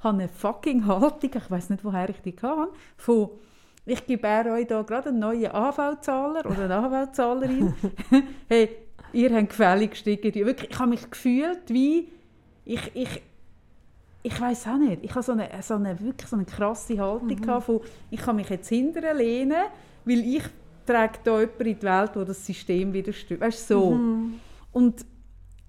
[0.00, 3.30] habe eine fucking Haltung, ich weiß nicht, woher ich die hatte, von
[3.86, 7.74] ich gebe euch da gerade einen neuen AV-Zahler oder eine AV-Zahlerin.
[8.48, 8.68] hey,
[9.14, 12.08] ihr habt gefälligst irgendwie, wirklich, ich habe mich gefühlt wie,
[12.66, 13.22] ich, ich,
[14.22, 15.02] ich weiß auch nicht.
[15.02, 17.80] Ich habe so eine, so eine, wirklich so eine krasse Haltung gehabt von,
[18.10, 19.64] ich kann mich jetzt hinterher lehnen,
[20.04, 20.42] weil ich
[20.84, 23.40] trage da jemanden in die Welt, wo das System widersteht.
[23.40, 23.98] Weißt du, so.
[24.72, 25.04] Und,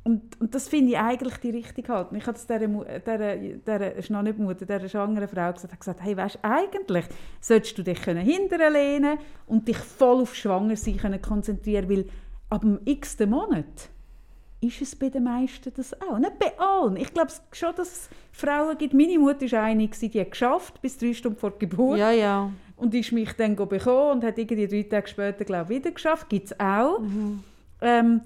[0.03, 2.17] und, und das finde ich eigentlich die richtige Haltung.
[2.17, 5.79] Ich habe es dieser, dieser, dieser, ist noch nicht Mutter, dieser schwangeren Frau gesagt, habe
[5.79, 7.05] gesagt, hey, weißt du, eigentlich
[7.41, 12.05] solltest du dich können hinterher lehnen und dich voll auf Schwangersein können konzentrieren, weil
[12.49, 13.89] ab dem x-ten Monat
[14.61, 16.17] ist es bei den meisten das auch.
[16.17, 16.97] Nicht bei allen.
[16.97, 18.93] Ich glaube schon, dass es Frauen gibt.
[18.93, 21.97] Meine Mutter war eine, die hat geschafft bis drei Stunden vor Geburt.
[21.97, 22.51] Ja, ja.
[22.75, 26.29] Und ist mich dann bekommen und hat irgendwie drei Tage später, glaube ich, wieder geschafft.
[26.29, 27.01] Gibt es auch.
[27.81, 28.21] Ähm,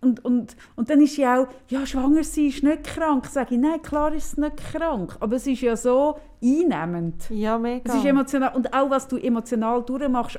[0.00, 3.26] und, und, und dann ist sie auch, ja, schwanger sein ist nicht krank.
[3.26, 5.16] Sage ich, nein, klar ist es nicht krank.
[5.18, 7.28] Aber es ist ja so einnehmend.
[7.30, 7.92] Ja, mega.
[7.92, 8.54] Es ist emotional.
[8.54, 10.38] Und auch, was du emotional durchmachst,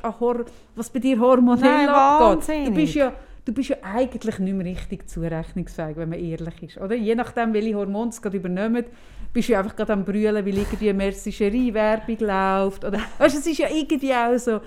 [0.75, 2.67] was bei dir hormonell Nein, abgeht.
[2.67, 3.11] Du bist, ja,
[3.43, 6.77] du bist ja eigentlich nicht mehr richtig zurechnungsfähig, wenn man ehrlich ist.
[6.77, 6.95] Oder?
[6.95, 8.85] Je nachdem, welche Hormone es gerade übernehmen,
[9.33, 12.85] bist du ja einfach gerade am Brüllen, weil irgendwie eine Mercerie-Werbung läuft.
[12.85, 14.61] Oder, weißt, du, es ist ja irgendwie auch so.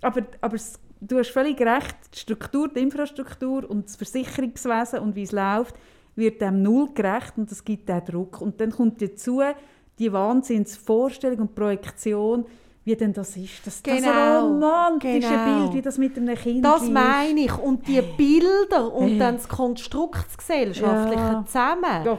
[0.00, 5.14] Aber, aber es, du hast völlig recht, die Struktur, die Infrastruktur und das Versicherungswesen und
[5.16, 5.74] wie es läuft,
[6.14, 8.40] wird dem null gerecht und es gibt auch Druck.
[8.40, 9.40] Und dann kommt dazu
[9.98, 12.44] die Wahnsinnsvorstellung und Projektion,
[12.84, 13.64] wie denn das ist.
[13.64, 15.44] Das, das Genau, romantische genau.
[15.60, 17.56] Bild, wie das mit einem Kind Das meine ich.
[17.58, 21.44] Und die Bilder und dann das Konstruktsgesellschaftliche Ja.
[21.46, 22.18] zusammen Oh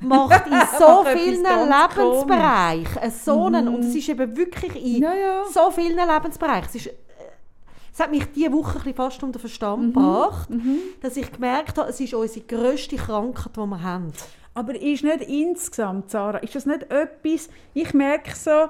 [0.00, 5.70] macht in so vielen Lebensbereichen so einen, und es ist eben wirklich in Ja, so
[5.70, 6.68] vielen Lebensbereichen.
[6.68, 6.90] Es, ist,
[7.94, 9.92] es hat mich diese Woche ein fast unter Verstand Mhm.
[9.92, 10.48] gebracht,
[11.00, 14.12] dass ich gemerkt habe, es ist unsere grösste Krankheit, die wir haben.
[14.52, 18.66] Aber ist nicht insgesamt, Sarah, ist das nicht etwas, ich merke so,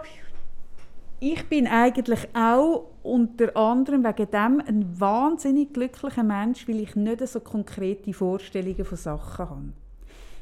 [1.20, 7.26] ich bin eigentlich auch unter anderem wegen dem ein wahnsinnig glücklicher Mensch, weil ich nicht
[7.26, 9.72] so konkrete Vorstellungen von Sachen habe.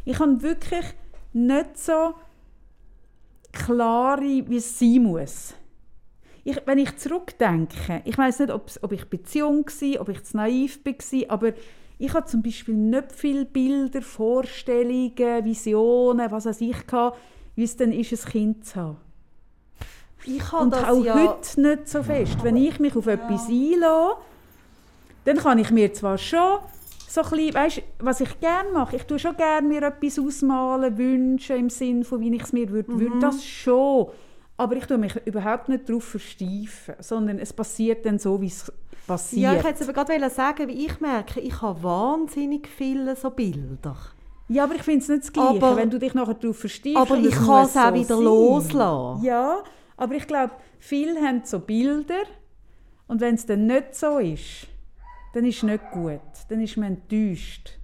[0.05, 0.87] Ich habe wirklich
[1.33, 2.15] nicht so
[3.53, 5.55] klare, wie es sein muss.
[6.45, 10.81] Ich, wenn ich zurückdenke, ich weiß nicht, ob ich Beziehung war, ob ich zu naiv
[10.85, 11.53] war, aber
[11.99, 17.17] ich habe zum Beispiel nicht viele Bilder, Vorstellungen, Visionen, was weiß ich, gehabt,
[17.55, 18.97] wie es dann ist, ein Kind zu haben.
[20.25, 21.15] Ich habe Und auch ja...
[21.15, 22.39] heute nicht so fest.
[22.43, 24.17] Wenn ich mich auf etwas einlasse,
[25.25, 26.59] dann kann ich mir zwar schon
[27.09, 30.97] so ein bisschen, weißt, was ich gerne mache, ich tue schon gerne mir etwas ausmalen,
[30.97, 33.21] wünschen, im Sinne von, wie ich es mir würde Mhm.
[33.21, 34.09] das schon.
[34.57, 38.71] Aber ich tue mich überhaupt nicht darauf versteifen, sondern es passiert dann so, wie es
[39.07, 39.43] passiert.
[39.43, 43.97] Ja, ich hätte aber gerade sagen, wie ich merke, ich habe wahnsinnig viele so Bilder.
[44.49, 46.97] Ja, aber ich finde es nicht das Gleiche, Aber- wenn du dich nachher darauf versteifst.
[46.99, 48.25] Aber ich kann es auch so wieder sein.
[48.25, 49.25] loslassen.
[49.25, 49.63] Ja,
[49.97, 52.23] aber ich glaube, viele haben so Bilder
[53.09, 54.69] und wenn es dann nicht so ist,
[55.33, 56.21] dann ist es nicht gut.
[56.51, 57.79] Dann ist man enttäuscht.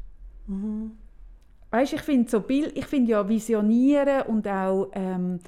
[1.70, 5.38] Weißt, ich finde so Bild, ich finde ja Visionieren und auch ähm,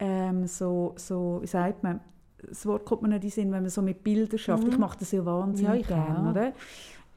[0.00, 2.00] ähm, so, so, wie sagt man,
[2.48, 4.66] das Wort kommt mir nicht in den Sinn, wenn man so mit Bildern schafft.
[4.66, 6.52] Ich mache das ja wahnsinnig Ja, gerne, oder?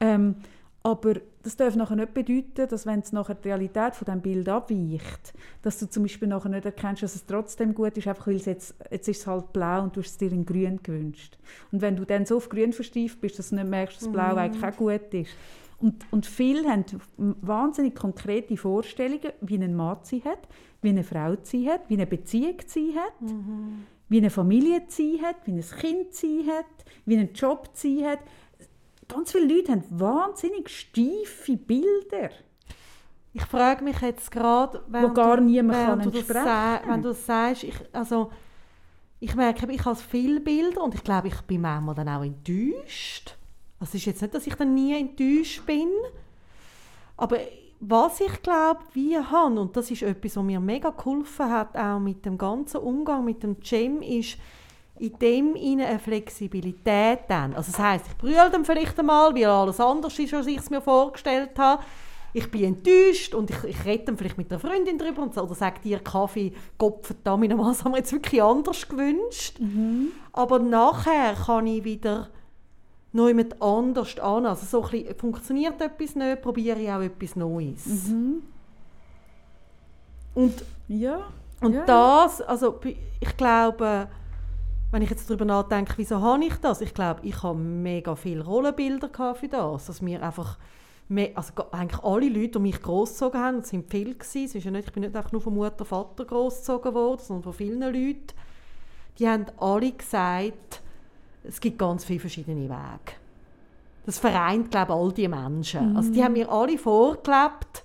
[0.00, 0.36] Ähm,
[0.86, 4.48] aber das darf nachher nicht bedeuten, dass wenn es nachher die Realität von diesem Bild
[4.50, 8.36] abweicht, dass du zum Beispiel nachher nicht erkennst, dass es trotzdem gut ist, einfach weil
[8.36, 11.38] es jetzt, jetzt ist es halt blau und du hast es dir in grün gewünscht.
[11.72, 14.34] Und wenn du dann so auf grün versteift bist, dass du nicht merkst, dass blau
[14.34, 15.30] eigentlich auch gut ist.
[15.78, 16.84] Und, und viele haben
[17.16, 20.48] wahnsinnig konkrete Vorstellungen, wie ein sein hat,
[20.84, 23.14] wie eine Frau zu hat, wie eine Beziehung zu hat,
[24.08, 26.66] wie eine Familie zu hat, wie ein Kind zu hat,
[27.06, 28.20] wie ein Job zu hat.
[29.08, 32.30] Ganz viele Leute haben wahnsinnig steife Bilder.
[33.32, 36.28] Ich frage mich jetzt gerade, wenn Wo gar niemand kann du das
[36.86, 38.30] Wenn du das sagst, ich, also,
[39.18, 43.36] ich merke, ich habe viele Bilder und ich glaube, ich bin manchmal dann auch enttäuscht.
[43.80, 45.88] Also es ist jetzt nicht, dass ich dann nie enttäuscht bin,
[47.16, 47.38] aber
[47.86, 51.98] was ich glaube, wir haben, und das ist etwas, was mir mega geholfen hat, auch
[51.98, 54.38] mit dem ganzen Umgang mit dem Cem, ist
[54.98, 57.54] in dem ihnen eine Flexibilität dann.
[57.54, 60.70] Also das heisst, ich brülle dann vielleicht einmal, weil alles anders ist, als ich es
[60.70, 61.82] mir vorgestellt habe.
[62.32, 65.42] Ich bin enttäuscht und ich, ich rede dann vielleicht mit einer Freundin darüber und so,
[65.42, 69.60] oder sage dir, Kaffee, Kopf, verdammt, was haben wir jetzt wirklich anders gewünscht.
[70.32, 72.28] Aber nachher kann ich wieder
[73.14, 74.44] noch jemand anders an.
[74.44, 77.86] Also so ein bisschen, funktioniert etwas nicht, probiere ich auch etwas Neues.
[80.34, 81.20] Und Ja.
[81.60, 81.84] und ja.
[81.86, 82.80] das, also
[83.20, 84.08] ich glaube,
[84.90, 86.80] wenn ich jetzt darüber nachdenke, wieso habe ich das?
[86.80, 90.58] Ich glaube, ich habe mega viele Rollenbilder für das, dass mir einfach
[91.34, 94.70] also eigentlich alle Leute, die mich großgezogen haben, das sind viele gewesen, es ist ja
[94.70, 98.26] nicht, ich bin nicht einfach nur von Mutter, Vater großgezogen worden, sondern von vielen Leuten,
[99.18, 100.80] die haben alle gesagt,
[101.44, 103.14] es gibt ganz viele verschiedene Wege.
[104.06, 105.96] Das vereint, glaube ich, all die Menschen.
[105.96, 107.84] Also die haben mir alle vorgelebt,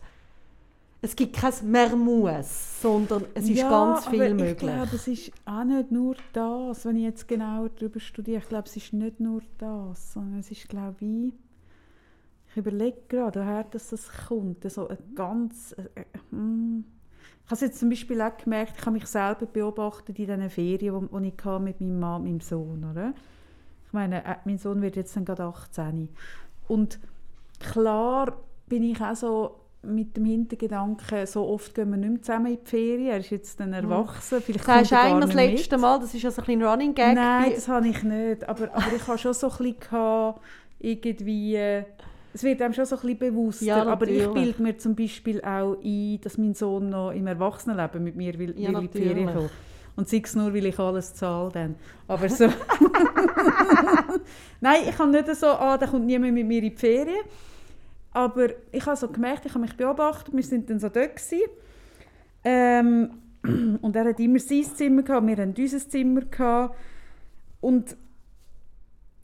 [1.02, 4.70] es gibt kein «mehr muss», sondern es ist ja, ganz viel aber möglich.
[4.70, 8.40] Ich glaube, es ist auch nicht nur das, wenn ich jetzt genauer darüber studiere.
[8.40, 11.34] Ich glaube, es ist nicht nur das, sondern es ist, glaube ich,
[12.52, 13.94] ich überlege gerade, woher das,
[14.28, 14.70] kommt.
[14.70, 15.74] So ein ganz...
[15.78, 16.84] Äh, äh, hm.
[17.46, 21.10] ich habe jetzt zum Beispiel auch gemerkt, ich habe mich selber beobachtet in diesen Ferien,
[21.10, 22.86] die ich hatte mit meinem Mann und meinem Sohn.
[22.92, 23.14] Oder?
[23.90, 26.10] Ich meine, äh, mein Sohn wird jetzt dann gerade 18.
[26.68, 27.00] Und
[27.60, 28.34] klar
[28.68, 32.60] bin ich auch so mit dem Hintergedanken, so oft gehen wir nicht mehr zusammen in
[32.64, 33.08] die Ferien.
[33.12, 34.42] Er ist jetzt dann erwachsen.
[34.42, 35.58] Vielleicht Das hast kommt er du gar das nicht mit.
[35.60, 37.16] letzte Mal, das ist ja so ein bisschen ein Running Gag.
[37.16, 38.48] Nein, das habe ich nicht.
[38.48, 40.42] Aber, aber ich habe schon so ein bisschen gehabt,
[40.80, 41.56] irgendwie...
[41.56, 41.84] äh,
[42.34, 43.66] Es wird einem schon so ein bisschen bewusster.
[43.66, 48.04] Ja, aber ich bilde mir zum Beispiel auch ein, dass mein Sohn noch im Erwachsenenleben
[48.04, 49.52] mit mir will, Ja, will in die Ferien natürlich.
[50.00, 51.76] Und sei es nur, weil ich alles zahle dann.
[52.08, 52.46] Aber so...
[54.62, 57.26] Nein, ich habe nicht so, ah, da kommt niemand mit mir in die Ferien.
[58.14, 61.50] Aber ich habe so gemerkt, ich habe mich beobachtet, wir sind dann so dort gewesen.
[62.46, 63.10] Ähm,
[63.82, 66.78] und er hat immer sein Zimmer gehabt, wir haben unser Zimmer gehabt.
[67.60, 67.98] Und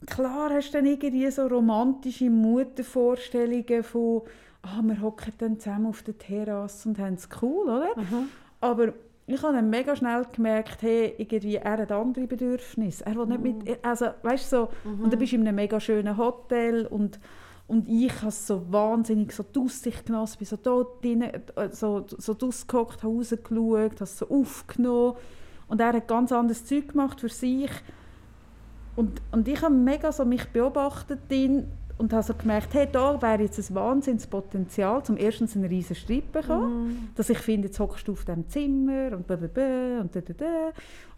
[0.04, 4.24] klar hast du dann irgendwie so romantische Muttervorstellungen von,
[4.60, 7.94] ah, wir hocken dann zusammen auf der Terrasse und haben es cool, oder?
[8.60, 8.92] Aber
[9.26, 13.04] ich habe dann mega schnell gemerkt, hey, irgendwie, er hat andere Bedürfnisse.
[13.04, 16.16] Er will nicht mit, also, weißt so, und dann bist du in einem mega schönen
[16.16, 17.18] Hotel und,
[17.66, 21.24] und ich habe so wahnsinnig so die Aussicht genossen, bin so dort drin,
[21.72, 25.16] so, so rausgehockt, habe rausgeschaut, habe es so aufgenommen.
[25.66, 27.70] Und er hat ganz anderes Zeug gemacht für sich.
[28.94, 31.66] Und, und ich habe mega so mich beobachtet drin
[31.98, 36.30] und habe so gemerkt, hey, da wäre jetzt ein Wahnsinnspotenzial, zum erstens einen riesen Streit
[36.32, 40.32] bekommen, dass ich finde, jetzt hockst du auf diesem Zimmer und blablabla und da, da,
[40.34, 40.72] da.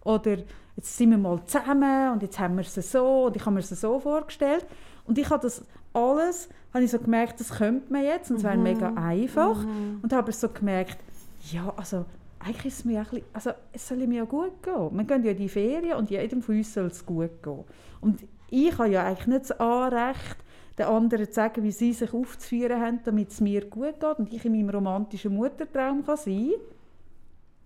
[0.05, 0.39] Oder
[0.77, 3.61] jetzt sind wir mal zusammen und jetzt haben wir es so und ich habe mir
[3.61, 4.65] es so vorgestellt.
[5.05, 5.63] Und ich habe das
[5.93, 9.65] alles, habe ich so gemerkt, das könnte man jetzt und es wäre mega einfach.
[10.03, 10.99] Und habe so gemerkt,
[11.51, 12.05] ja, also
[12.39, 14.91] eigentlich ist es mir auch ein bisschen, also es soll mir ja gut gehen.
[14.93, 17.65] Wir gehen ja in die Ferien und jedem von uns soll es gut gehen.
[18.01, 20.37] Und ich habe ja eigentlich nicht das Anrecht,
[20.79, 24.33] den anderen zu sagen, wie sie sich aufzuführen haben, damit es mir gut geht und
[24.33, 26.53] ich in meinem romantischen Muttertraum kann sein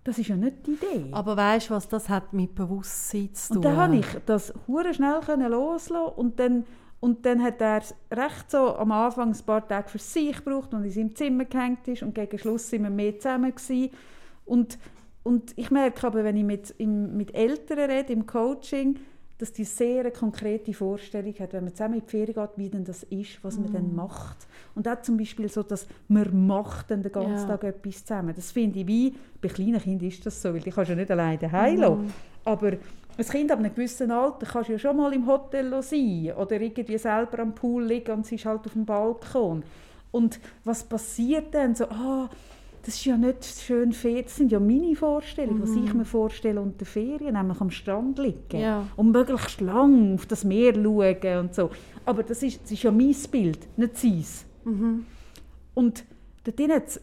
[0.03, 1.05] Das ist ja nicht die Idee.
[1.11, 3.57] Aber weißt du, was das hat mit Bewusstsein zu tun?
[3.57, 6.65] Und dann habe ich das hure schnell loslassen und dann
[6.99, 10.85] und dann hat er recht so am Anfang ein paar Tage für sich gebraucht und
[10.85, 13.89] in seinem Zimmer gehängt ist und gegen Schluss sind wir mehr zusammen gewesen.
[14.45, 14.77] und
[15.23, 18.99] und ich merke aber, wenn ich mit, im, mit Eltern rede, im Coaching,
[19.37, 22.69] dass die sehr eine konkrete Vorstellung hat, wenn man zusammen in die Ferien geht, wie
[22.69, 23.73] denn das ist, was man Mm.
[23.73, 24.37] dann macht.
[24.75, 27.57] Und auch zum Beispiel so, dass man macht dann den ganzen Ja.
[27.57, 28.33] Tag etwas zusammen.
[28.35, 30.99] Das finde ich wie, bei kleinen Kindern ist das so, weil die kannst du ja
[30.99, 32.05] nicht alleine daheim lassen.
[32.05, 32.13] Mm.
[32.45, 32.67] Aber
[33.17, 36.59] ein Kind ab einem gewissen Alter kannst du ja schon mal im Hotel sein oder
[36.61, 39.63] irgendwie selber am Pool liegen und sie ist halt auf dem Balkon.
[40.11, 41.73] Und was passiert dann?
[41.75, 42.29] So, ah,
[42.85, 44.23] das ist ja nicht schön Ferien.
[44.25, 48.59] Das sind ja meine Vorstellungen, was ich mir vorstelle unter Ferien, nämlich am Strand liegen
[48.59, 48.85] Ja.
[48.97, 51.69] und möglichst lang auf das Meer schauen und so.
[52.05, 54.25] Aber das ist, das ist ja mein Bild, nicht sein.
[55.73, 56.03] Und
[56.43, 56.99] dort hat's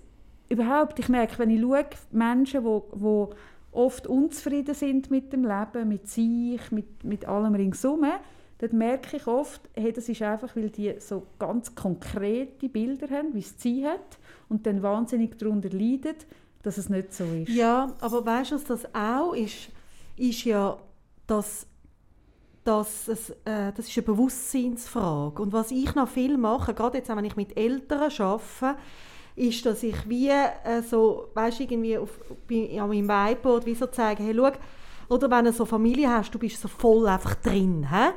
[0.49, 3.27] überhaupt, ich merke, wenn ich schaue, Menschen, die, die
[3.73, 8.05] oft unzufrieden sind mit dem Leben, mit sich, mit, mit allem ringsum,
[8.59, 13.33] dort merke ich oft, hey, das ist einfach, weil die so ganz konkrete Bilder haben,
[13.33, 14.19] wie es sie hat
[14.50, 16.16] und dann wahnsinnig darunter leiden,
[16.62, 17.48] dass es nicht so ist.
[17.48, 19.70] Ja, aber weißt du, was das auch ist?
[20.16, 20.76] Ist ja,
[21.26, 21.66] dass,
[22.64, 25.40] dass es, äh, das ist eine Bewusstseinsfrage.
[25.40, 28.76] Und was ich noch viel mache, gerade jetzt, wenn ich mit Eltern arbeite,
[29.36, 32.10] ist, dass ich wie äh, so, weißt du, irgendwie auf,
[32.50, 34.52] an meinem Whiteboard wie so zeige, hey, schau,
[35.08, 38.10] oder wenn du so Familie hast, du bist so voll einfach drin, hä?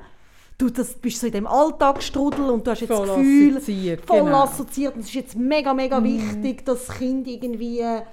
[0.64, 4.06] Du das, bist so in dem Alltagsstrudel und du hast jetzt Voll das Gefühl, assoziiert,
[4.06, 4.44] voll genau.
[4.44, 4.96] assoziiert.
[4.96, 8.04] Und es ist jetzt mega, mega wichtig, dass das Kind irgendwie, äh,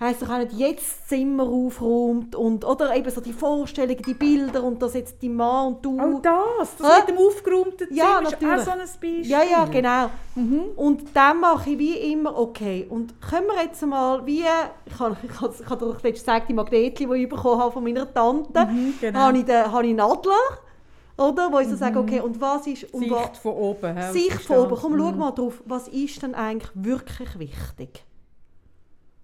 [0.00, 4.14] heisst doch auch nicht, jetzt das Zimmer aufräumt und, oder eben so die Vorstellungen, die
[4.14, 5.96] Bilder und dass jetzt die Mann und du...
[6.00, 7.00] Auch das, das Hä?
[7.06, 9.24] mit dem aufgeräumten Zimmer Ja, ist auch so ein Beispiel.
[9.24, 10.10] Ja, ja, genau.
[10.74, 14.42] Und dann mache ich wie immer, okay, und können wir jetzt mal wie,
[14.86, 17.60] ich habe, ich habe, ich habe dir doch letztens gezeigt, die Magnetchen, die ich bekommen
[17.60, 19.18] habe von meiner Tante, Mhm, genau.
[19.20, 20.32] habe ich, den, habe ich einen Adler,
[21.16, 22.92] oder, wo ich so sage, okay, und was ist...
[22.92, 23.98] Wa- Sicht von oben.
[23.98, 24.76] aus Sicht von oben.
[24.80, 25.18] Komm, schau Mhm.
[25.18, 25.62] mal drauf.
[25.66, 28.04] Was ist denn eigentlich wirklich wichtig?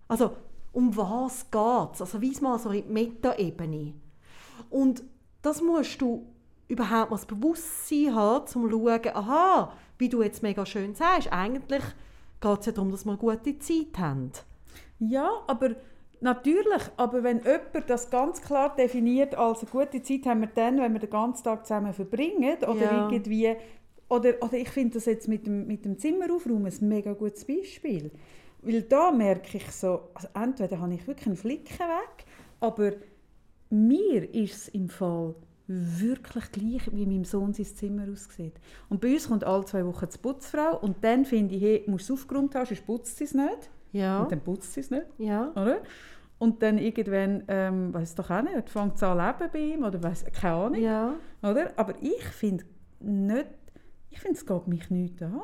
[0.07, 0.33] Also,
[0.73, 2.01] um was geht es?
[2.01, 3.95] Also, weiss mal so in die Metaebene.
[4.71, 5.03] Und
[5.43, 6.27] das musst du
[6.69, 11.33] überhaupt mal das Bewusstsein haben, um zu schauen, aha, wie du jetzt mega schön sagst,
[11.33, 11.83] eigentlich
[12.41, 14.31] geht es ja darum, dass wir gute Zeit haben.
[14.99, 15.71] Ja, aber
[16.21, 16.83] natürlich.
[16.97, 20.93] Aber wenn jemand das ganz klar definiert als eine gute Zeit haben wir dann, wenn
[20.93, 23.09] wir den ganzen Tag zusammen verbringen oder Ja.
[23.11, 23.57] irgendwie
[24.11, 27.45] oder, oder ich finde das jetzt mit dem, mit dem Zimmer aufräumen ein mega gutes
[27.45, 28.11] Beispiel.
[28.63, 32.25] Weil da merke ich so, also entweder habe ich wirklich einen Flicken weg,
[32.61, 32.93] aber
[33.71, 35.35] mir ist es im Fall
[35.67, 38.55] wirklich gleich, wie meinem Sohn sein Zimmer aussieht.
[38.89, 42.09] Und bei uns kommt alle zwei Wochen die Putzfrau und dann finde ich, hey, musst
[42.09, 43.71] du es aufgeräumt haben, sonst putzt sie es nicht.
[43.93, 44.21] Ja.
[44.21, 45.07] Und dann putzt sie es nicht.
[45.19, 45.51] Ja.
[45.53, 45.79] Oder?
[46.39, 50.03] Und dann irgendwann, ähm, weiß doch auch nicht, fängt es an leben bei ihm oder
[50.03, 50.81] weiss, keine Ahnung.
[50.81, 51.15] Ja.
[51.43, 51.73] Oder?
[51.77, 52.65] Aber ich finde
[53.01, 53.49] nicht,
[54.11, 55.41] ich finde, es geht mich nicht an.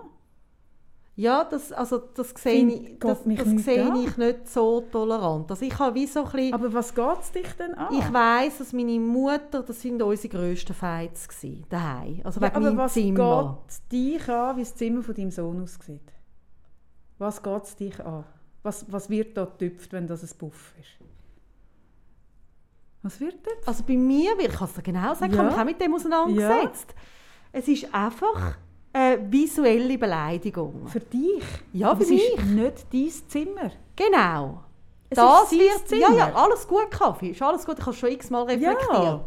[1.16, 5.48] Ja, das, also das sehe ich, das, mich das nicht sehe ich nicht so tolerant.
[5.48, 7.94] Also ich habe wie so ein bisschen, Aber was geht es dich denn an?
[7.94, 12.20] ich weiss, dass meine Mutter, das sind unsere grössten Fights gewesen, daheim.
[12.24, 13.59] Also ja, wegen aber was Zimmer.
[13.68, 16.12] geht dich an, wie das Zimmer von deinem Sohn aussieht?
[17.18, 18.24] Was geht es dich an?
[18.64, 20.88] Was, was wird da getüpft, wenn das ein Puff ist?
[23.03, 23.68] Was wird dort?
[23.68, 25.44] Also bei mir, ich kann es dir genau sagen, ich Ja.
[25.44, 26.94] habe mich auch mit dem auseinandergesetzt.
[27.53, 28.57] Es ist einfach
[28.92, 30.88] eine visuelle Beleidigung.
[30.88, 31.44] Für dich?
[31.72, 32.35] Ja, Aber für mich.
[32.38, 33.70] ist nicht dein Zimmer.
[33.94, 34.62] Genau.
[35.11, 36.16] Es das wird, ja, Zimmer.
[36.16, 37.29] ja, alles gut, Kaffee.
[37.31, 38.88] Ist alles gut, ich habe es schon x-mal reflektiert.
[38.90, 39.24] Ja.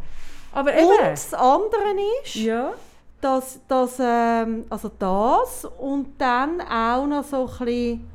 [0.54, 0.92] Aber Und eben.
[1.12, 2.74] das andere ist, Ja.
[3.22, 8.10] dass, dass ähm, also das und dann auch noch so ein bisschen,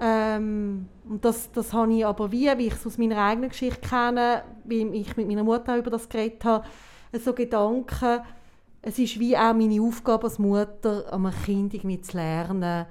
[0.00, 3.80] ähm, und das, das habe ich aber wie, wie ich es aus meiner eigenen Geschichte
[3.86, 6.64] kenne, wie ich mit meiner Mutter über das geredet habe,
[7.22, 8.20] so Gedanken,
[8.82, 12.86] es ist wie auch meine Aufgabe als Mutter, einem Kind irgendwie zu lernen,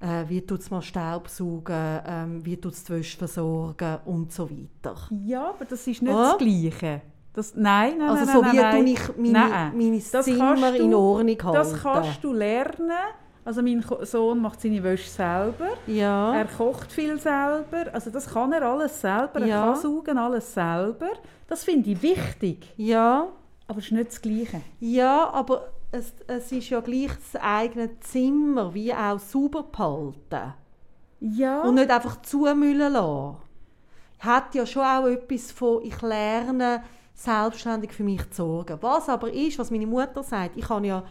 [0.00, 4.50] äh, wie tut es mal Staubsaugen, ähm, wie tut es die Wäsche versorgen und so
[4.50, 4.94] weiter.
[5.24, 6.32] Ja, aber das ist nicht Ah.
[6.32, 7.00] das Gleiche.
[7.32, 8.86] Das, nein, nein, Also nein, so nein, wie nein.
[8.86, 9.72] ich meine, Nein.
[9.76, 11.52] meine Zimmer in Ordnung halten.
[11.54, 12.90] Das kannst du lernen.
[13.46, 15.68] Also mein Sohn macht seine Wäsche selber.
[15.86, 16.34] Ja.
[16.34, 17.84] Er kocht viel selber.
[17.92, 19.40] Also das kann er alles selber.
[19.40, 19.64] Er Ja.
[19.72, 21.10] kann saugen alles selber.
[21.48, 22.74] Das finde ich wichtig.
[22.76, 23.28] ja.
[23.68, 24.60] Aber es ist nicht das Gleiche.
[24.78, 30.54] Ja, aber es, es ist ja gleich das eigene Zimmer wie auch sauber behalten.
[31.18, 31.62] Ja.
[31.62, 33.36] Und nicht einfach zumüllen lassen.
[34.20, 36.82] Hat ja schon auch etwas von, ich lerne
[37.14, 38.78] selbstständig für mich zu sorgen.
[38.80, 41.02] Was aber ist, was meine Mutter sagt, ich kann ja,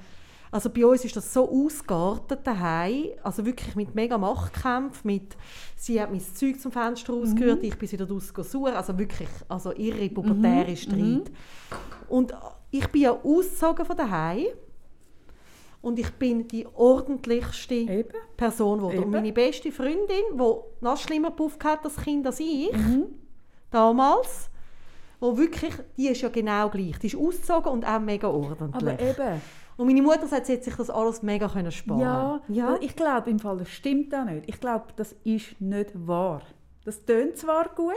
[0.55, 5.35] also bei uns ist das so ausgeartet daheim, also wirklich mit mega Machtkämpfen, mit,
[5.75, 9.73] sie hat mein Zeug zum Fenster rausgehört, ich bin wieder raus suchen, also wirklich, also
[9.73, 11.29] irre pubertäre Streit.
[12.07, 12.33] Und
[12.71, 14.45] ich bin ja ausgezogen von daheim
[15.81, 18.05] und ich bin die ordentlichste Eben.
[18.37, 19.03] Person, die Eben.
[19.03, 23.07] und meine beste Freundin, die noch schlimmer Puff hat als Kind als ich, Mhm.
[23.71, 24.49] damals,
[25.19, 26.97] wo wirklich, die ist ja genau gleich.
[26.99, 28.73] Die ist ausgezogen und auch mega ordentlich.
[28.73, 29.41] Aber eben,
[29.77, 32.77] und meine Mutter sagt, sie hätte sich das alles mega können sparen ja, ja.
[32.81, 34.43] ich glaube im Fall, das stimmt auch nicht.
[34.47, 36.41] Ich glaube, das ist nicht wahr.
[36.85, 37.95] Das tönt zwar gut,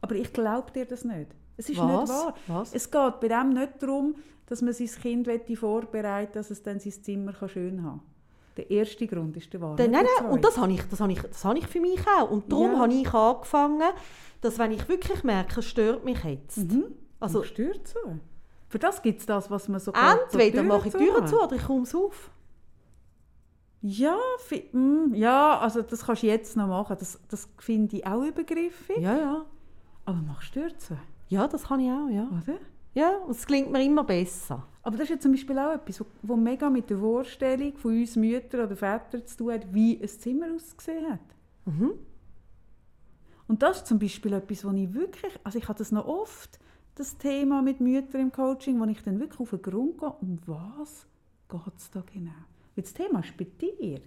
[0.00, 1.28] aber ich glaube dir das nicht.
[1.56, 1.86] Es ist Was?
[1.86, 2.34] nicht wahr.
[2.46, 2.74] Was?
[2.74, 4.14] Es geht bei dem nicht darum,
[4.46, 5.28] dass man sein Kind
[5.58, 8.10] vorbereiten dass es dann sein Zimmer schön haben kann.
[8.56, 9.76] Der erste Grund ist der wahre.
[9.76, 12.30] Nein, nein, und das habe ich, das habe ich, das habe ich für mich auch.
[12.30, 12.78] Und darum Ja.
[12.80, 13.90] habe ich angefangen,
[14.40, 16.58] dass wenn ich wirklich merke, es stört mich jetzt.
[16.58, 16.86] Mhm.
[17.20, 17.98] Also Tür zu.
[18.70, 21.56] Für das gibt es das, was man so entweder mache ich die Türen zu oder
[21.56, 22.30] ich komme es auf.
[23.82, 24.16] Ja,
[24.72, 26.96] mm, ja, also das kannst du jetzt noch machen.
[26.96, 28.98] Das, das finde ich auch übergriffig.
[28.98, 29.44] Ja, ja.
[30.04, 30.96] Aber machst du Tür zu,
[31.28, 32.28] Ja, das kann ich auch, ja.
[32.28, 32.58] oder?
[32.94, 34.64] Ja, und es klingt mir immer besser.
[34.82, 38.14] Aber das ist ja zum Beispiel auch etwas, was mega mit der Vorstellung von uns
[38.14, 41.20] Müttern oder Vätern zu tun hat, wie ein Zimmer ausgesehen hat.
[41.64, 41.94] Mhm.
[43.48, 46.60] Und das ist zum Beispiel etwas, wo ich wirklich, also ich habe das noch oft,
[47.00, 50.38] das Thema mit Müttern im Coaching, wo ich dann wirklich auf den Grund gehe, um
[50.46, 51.06] was
[51.48, 52.30] geht es da genau?
[52.76, 54.00] Weil das Thema ist bei dir.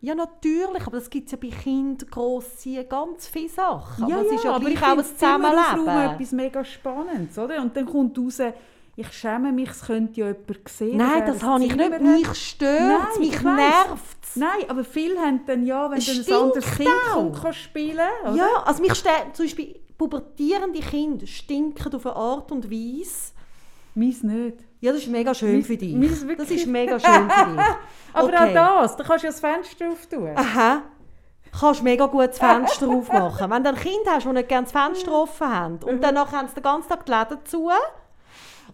[0.00, 4.06] Ja, natürlich, aber das gibt es ja bei Kindern, Grossen, ganz viele Sachen.
[4.06, 6.14] ja, aber es ist ja aber gleich ich auch ein das Zusammenleben.
[6.14, 7.62] etwas mega Spannendes, oder?
[7.62, 8.40] Und dann kommt raus,
[8.96, 10.98] ich schäme mich, es könnte ja jemand sehen.
[10.98, 12.00] Nein, das habe ich nicht.
[12.00, 16.42] Mich stört Nein, mich nervt Nein, aber viele haben dann ja, wenn Es dann ein
[16.42, 18.34] anderes Kind kommt, kann spielen oder?
[18.34, 23.32] Ja, also mich stört zum Beispiel pubertierende Kinder stinken auf eine Art und Weise.
[23.94, 24.58] Meins nicht.
[24.80, 25.94] Ja, das ist mega schön Meins- für dich.
[25.94, 27.64] meins Das wirklich- ist mega schön für dich.
[28.12, 28.58] Aber Okay.
[28.58, 30.30] auch das, da kannst du ja das Fenster auftun.
[30.36, 30.82] Aha.
[31.58, 33.50] Kannst mega gut das Fenster aufmachen.
[33.50, 36.38] Wenn du ein Kind hast, das nicht gerne das Fenster offen haben und dann nachher
[36.38, 37.70] haben sie den ganzen Tag die Läden zu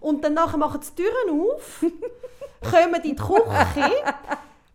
[0.01, 1.85] und dann machen sie die Türen auf,
[2.71, 4.15] kommen in die Küche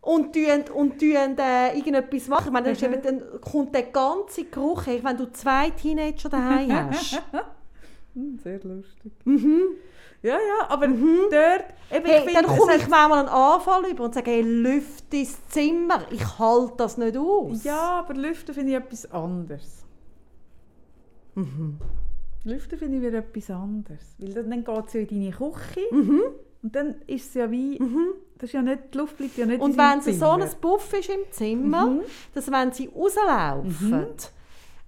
[0.06, 2.48] und tun, und tun äh, irgendetwas machen.
[2.48, 6.30] Ich meine, dann, ist eben, dann kommt der ganze Geruch her, wenn du zwei Teenager
[6.30, 7.22] daheim hast.
[8.14, 9.12] Hm, Sehr lustig.
[10.22, 11.66] Ja, ja, aber dort...
[11.92, 15.12] Eben, Hey, ich finde, dann komme ich manchmal einen Anfall über und sage, hey, lüft
[15.12, 17.66] dein Zimmer, ich halte das nicht aus.
[17.66, 19.84] Ja, aber Lüften finde ich etwas anderes.
[21.36, 21.78] Mhm.
[22.46, 24.16] Lüften finde ich wieder etwas anderes.
[24.18, 26.22] Weil dann, dann geht es ja in deine Küche Mhm.
[26.66, 27.80] Und dann ist es ja wie...
[28.38, 30.92] Das ist ja nicht, die Luft bleibt ja nicht Und wenn es so ein Puff
[30.94, 32.02] ist im Zimmer, Mhm.
[32.34, 34.08] dass wenn sie rauslaufen,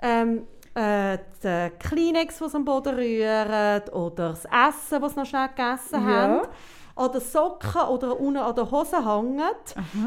[0.02, 0.44] ähm,
[0.76, 5.48] äh, die Kleenex, die sie am Boden rühren, oder das Essen, das sie noch schnell
[5.50, 6.02] gegessen Ja.
[6.04, 6.48] haben,
[6.96, 9.42] an den Socken oder unten an der Hose hängen,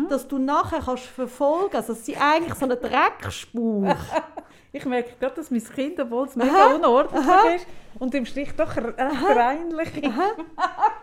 [0.08, 3.94] dass du nachher kannst verfolgen kannst, dass sie eigentlich so eine Dreckspur
[4.72, 7.66] Ich merke gerade, dass mein Kind, obwohl es mega unordentlich ist
[7.98, 10.14] und im Stich doch recht reinlich ist.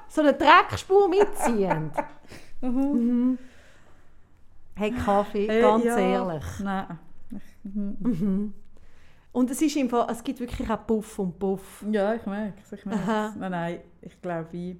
[0.09, 1.91] so eine Dreckspur mitziehen.
[2.59, 3.37] Mhm.
[4.73, 5.97] Hey, Kaffee, Äh, ganz ja.
[5.99, 6.43] ehrlich.
[6.63, 6.97] Nein.
[9.31, 11.85] Und es ist im Fall, es gibt wirklich auch Puff und Puff.
[11.91, 12.71] Ja, ich merke es.
[12.71, 13.33] Ich merke Aha.
[13.37, 14.77] Nein, nein, ich glaube, ich...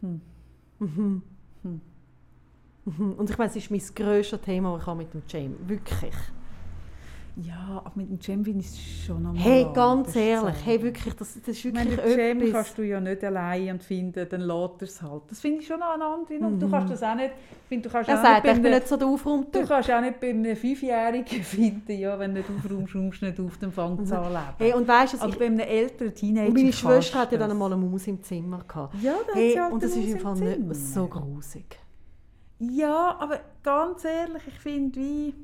[0.00, 1.22] Mhm.
[3.18, 5.54] Und ich meine, es ist mein grösstes Thema, das ich habe mit dem Jam.
[5.66, 6.14] Wirklich.
[7.40, 10.56] Ja, aber mit dem Jam finde ich es schon mal Hey, ganz ehrlich.
[10.56, 10.64] so.
[10.64, 12.52] Hey, wirklich, das, das ist Ich meine, wirklich den Jam etwas.
[12.52, 15.22] kannst du ja nicht allein und finden, dann lässt er es halt.
[15.28, 16.58] Das finde ich schon eine andere Nummer.
[16.58, 17.30] Du kannst das auch nicht...
[17.62, 19.68] Ich finde, du kannst er auch sagt, nicht ich bin nicht so der Du Aufraumtyp.
[19.68, 23.38] kannst auch nicht bei einem Fünfjährigen finden, ja, wenn du nicht aufräumst, räumst du nicht
[23.40, 24.42] auf, dann fängt es an zu leben.
[24.58, 27.42] Hey, und weißt du, ich, bei einem älteren Teenager und meine Schwester hatte ja du
[27.44, 28.64] dann einmal eine Maus im Zimmer.
[28.66, 28.94] Gehabt.
[29.00, 31.78] Ja, da hat Hey, sie halt und das ist im Fall nicht so grusig.
[32.58, 35.34] Ja, aber ganz ehrlich, ich finde wie...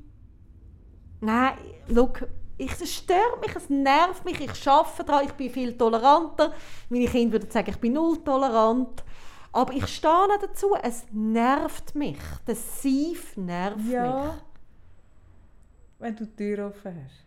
[1.21, 1.55] Nein,
[1.89, 2.27] look,
[2.59, 6.53] ich, es stört mich, es nervt mich, ich arbeite daran, ich bin viel toleranter.
[6.89, 9.05] Meine Kinder würden sagen, ich bin null tolerant.
[9.53, 12.19] Aber ich stehe nicht dazu, es nervt mich.
[12.47, 13.93] Der Sief nervt mich.
[13.93, 14.35] Ja.
[15.99, 17.25] Wenn du die Tür offen hast.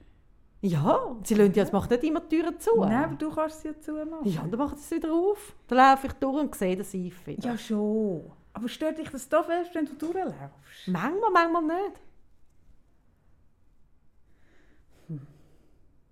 [0.61, 2.79] Ja, sie lassen ja, macht nicht immer die Türen zu.
[2.79, 4.25] Nein, aber du kannst sie ja zumachen.
[4.27, 5.55] Ja, dann macht es wieder auf.
[5.67, 7.49] Dann laufe ich durch und sehe den Sief wieder.
[7.49, 8.31] Ja, schon.
[8.57, 10.87] Aber stört dich das da fest, wenn du durchlaufst?
[10.87, 12.01] Manchmal, manchmal nicht.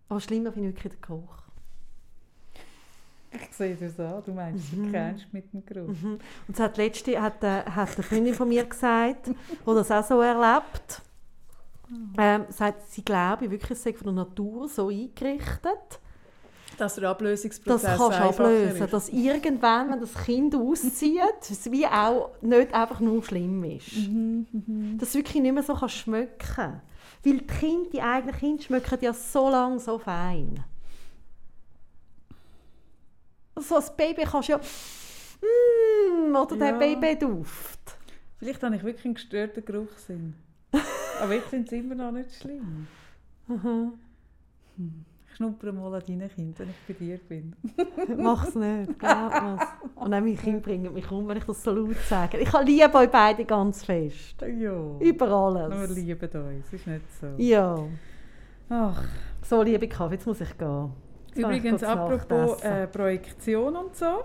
[0.10, 1.38] Aber schlimmer finde ich wirklich den Geruch.
[3.32, 4.86] Ich sehe das an, du meinst, Mhm.
[4.86, 5.88] du kennst mit dem Geruch.
[5.90, 9.36] Und das hat letzte hat, äh, hat eine Freundin von mir gesagt, die
[9.66, 11.02] das auch so erlebt.
[12.20, 16.00] Ähm, sagt, sie glaube wirklich, es sei von der Natur so eingerichtet,
[16.78, 18.94] Dass der das Ablösungsprozess kannst du einfacher ablösen, ist.
[18.94, 23.96] dass irgendwann, wenn das Kind auszieht, es wie auch nicht einfach nur schlimm ist.
[25.00, 26.82] Dass du wirklich nicht mehr so kannst schmecken
[27.24, 30.64] Weil die Kinder, die eigenen Kinder schmecken ja so lange so fein.
[33.58, 34.60] So als Baby kannst du ja...
[35.42, 36.78] Mm, oder der Ja.
[36.78, 37.96] Babyduft.
[38.38, 40.36] Vielleicht habe ich wirklich einen gestörten Geruchssinn.
[41.22, 42.88] Aber ich finde es immer noch nicht schlimm.
[43.48, 47.56] Ich schnuppere mal an deinen Kindern, wenn ich bei dir bin.
[48.18, 49.34] Mach's nicht, glaub.
[49.44, 49.60] Und
[49.96, 52.38] auch meine Kinder bringen mich um, wenn ich das so laut sage.
[52.38, 54.42] Ich liebe euch beide ganz fest.
[54.42, 54.98] Ja.
[55.00, 55.96] Über alles.
[55.96, 57.28] lieben uns, ist nicht so.
[57.38, 57.78] Ja.
[58.70, 59.04] Ach,
[59.44, 60.92] So, liebe Kaffee, jetzt muss ich gehen.
[61.28, 64.24] Jetzt ich übrigens, kurz apropos äh, Projektion und so.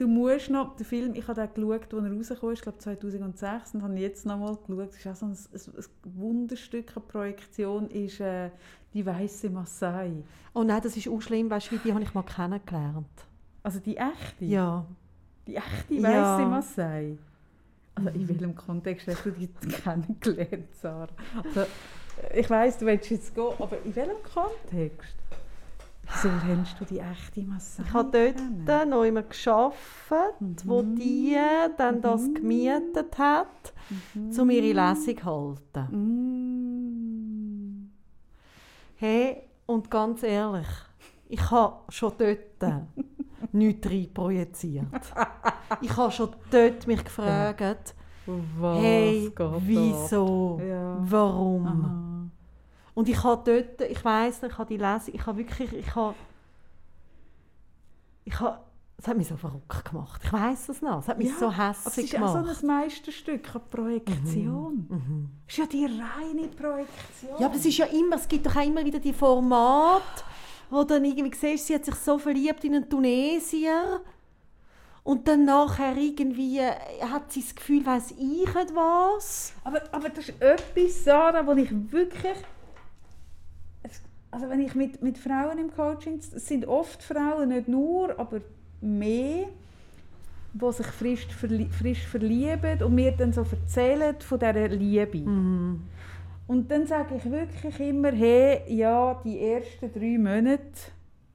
[0.00, 2.78] Du musst noch, der Film, ich habe den geschaut, als er rausgekommen ist, ich glaube
[2.78, 4.88] 2006, und habe jetzt noch mal geschaut.
[4.88, 5.32] Das ist auch so ein,
[5.76, 5.84] ein,
[6.18, 8.48] Wunderstück an Projektion, ist äh,
[8.94, 10.24] «Die weiße Maasai».
[10.54, 13.26] Oh nein, das ist auch schlimm, weißt du, die habe ich mal kennengelernt.
[13.62, 14.46] Also die echte?
[14.46, 14.86] Ja.
[15.46, 16.38] Die echte Ja.
[16.38, 17.18] weiße Maasai?
[17.94, 19.48] Also in welchem Kontext hast du die
[19.82, 21.08] kennengelernt, Sarah?
[21.44, 21.66] Also,
[22.34, 25.19] ich weiss, du willst jetzt gehen, aber in welchem Kontext?
[26.12, 28.10] Wieso lernst du die echte Maasai Ich habe
[28.66, 31.36] dort noch immer gearbeitet, wo die
[31.76, 33.72] dann das gemietet hat,
[34.38, 35.86] um ihre Lesung zu halten.
[35.96, 37.90] Mm.
[38.96, 40.66] Hey, und ganz ehrlich,
[41.28, 42.38] ich habe schon dort
[43.52, 44.86] nichts reinprojiziert.
[45.80, 47.94] Ich habe schon dort mich gefragt,
[48.26, 50.98] Was hey, wieso, Ja.
[51.00, 51.66] warum?
[51.66, 52.19] Aha.
[52.94, 55.94] Und ich habe dort, ich weiss nicht, ich habe die Lesung, ich habe wirklich, ich
[55.94, 56.14] habe,
[58.24, 58.58] ich habe,
[58.98, 60.20] es hat mich so verrückt gemacht.
[60.24, 62.56] Ich weiss es noch, es hat mich Ja, so Aber es hässlich ist auch gemacht.
[62.56, 64.86] so ein Meisterstück an Projektion.
[64.88, 65.30] Mhm.
[65.46, 67.30] Es ist ja die reine Projektion.
[67.38, 70.22] Ja, aber es ist ja immer, es gibt doch auch immer wieder die Formate,
[70.68, 74.00] wo dann irgendwie siehst, sie hat sich so verliebt in einen Tunesier
[75.02, 76.74] und dann nachher irgendwie äh,
[77.10, 79.54] hat sie das Gefühl, weiss ich nicht was.
[79.64, 82.36] Aber, aber das ist etwas, Sarah, wo ich wirklich...
[84.30, 86.18] Also wenn ich mit, mit Frauen im Coaching...
[86.18, 88.40] Es sind oft Frauen, nicht nur, aber
[88.80, 89.48] mehr,
[90.52, 95.18] die sich frisch, verli frisch verlieben und mir dann so erzählen von dieser Liebe.
[95.18, 95.82] Mhm.
[96.46, 100.60] Und dann sage ich wirklich immer, hey, ja, die ersten drei Monate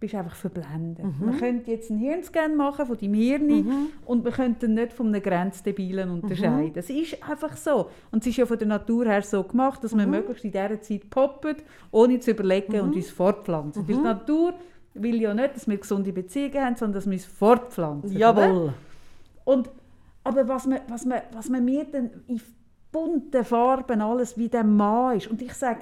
[0.06, 1.04] bist du einfach verblendet.
[1.04, 1.26] Mhm.
[1.26, 5.22] Man könnte jetzt einen Hirnscan machen von deinem Hirn und man könnte nicht von einem
[5.22, 6.72] Grenzdebilen unterscheiden.
[6.72, 6.72] Mhm.
[6.76, 7.90] Es ist einfach so.
[8.12, 10.00] Und es ist ja von der Natur her so gemacht, dass Mhm.
[10.00, 11.56] wir möglichst in dieser Zeit poppen,
[11.92, 13.84] ohne zu überlegen und uns fortpflanzen.
[13.84, 13.88] Mhm.
[13.88, 14.54] Weil die Natur
[14.94, 18.18] will ja nicht, dass wir gesunde Beziehungen haben, sondern dass wir uns fortpflanzen.
[18.18, 18.74] Jawohl.
[19.44, 19.70] Und,
[20.24, 22.40] aber was man, was, man, was man mir dann in
[22.92, 25.28] bunten Farben alles wie der Mann ist.
[25.28, 25.80] Und ich sage,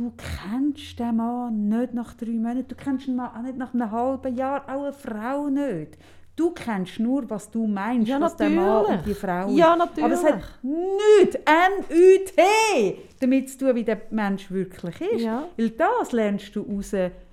[0.00, 3.90] du kennst den Mann nicht nach drei Monaten, du kennst ihn auch nicht nach einem
[3.90, 5.98] halben Jahr, auch eine Frau nicht.
[6.36, 8.98] Du kennst nur, was du meinst, Ja, was der Mann natürlich.
[8.98, 10.02] und die Frau Ja, ist.
[10.02, 10.86] Aber es hat natürlich.
[11.20, 15.22] nichts, N-U-T, damit zu tun, wie der Mensch wirklich ist.
[15.22, 15.44] Ja.
[15.58, 16.92] Weil das lernst du raus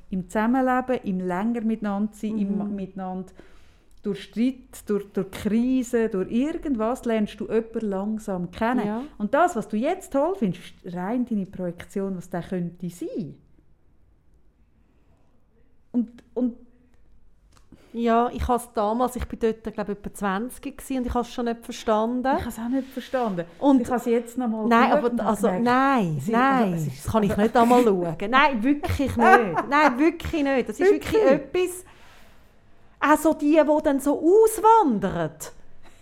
[0.09, 2.39] im Zusammenleben, im länger miteinander sein, Mhm.
[2.61, 3.32] im miteinander
[4.08, 4.55] durch Streit,
[4.88, 8.86] durch, durch Krisen, durch irgendwas lernst du jemanden langsam kennen.
[8.88, 9.03] Ja.
[9.18, 13.36] Und das, was du jetzt toll findest, ist rein deine Projektion, was der könnte sein.
[15.91, 16.55] Und, und
[17.93, 21.14] Ja, ich habe es damals, ich bin dort, glaube ich, etwa 20 gewesen und ich
[21.14, 22.28] habe es schon nicht verstanden.
[22.28, 23.45] ich habe es auch nicht verstanden.
[23.60, 26.86] Und- ich habe es jetzt noch mal Nein, aber also, gemerkt, nein, ist- nein, also,
[26.91, 28.16] das kann ich nicht einmal schauen.
[28.30, 29.18] Nein, wirklich nicht.
[29.18, 30.70] Nein, wirklich nicht.
[30.70, 31.72] Das ist wirklich, Wirklich?
[31.72, 31.86] etwas,
[33.00, 35.32] auch so die, die dann so auswandern.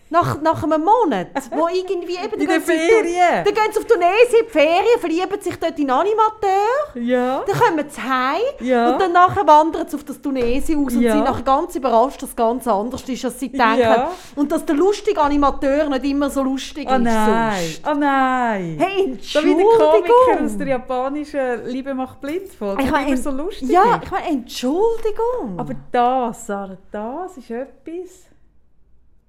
[0.08, 2.40] Nach, nach einem Monat, wo irgendwie eben...
[2.40, 3.44] In auf- Ferien.
[3.44, 7.44] Dann gehen sie auf Tunesien in die Ferien, verlieben sich dort in Animateur, Ja.
[7.46, 8.92] dann kommen sie heim Ja.
[8.92, 11.14] und dann nachher wandern sie auf das Tunesien aus und Ja.
[11.14, 13.80] sind nachher ganz überrascht, dass es ganz anders ist, als sie denken.
[13.80, 14.12] Ja.
[14.36, 17.82] Und dass der lustige Animateur nicht immer so lustig Oh ist nein, sonst.
[17.88, 18.78] oh nein.
[18.80, 20.46] Hey, So wie der Komiker Entschuldigung.
[20.46, 24.12] aus der japanischen «Liebe macht blind» Folge, Ich die meine, immer so lustig Ja, ich
[24.12, 25.58] meine, Entschuldigung.
[25.58, 28.26] Aber das, Sarah, das ist etwas,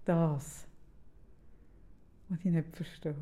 [0.04, 0.65] das,
[2.28, 3.14] was ich nicht verstehe.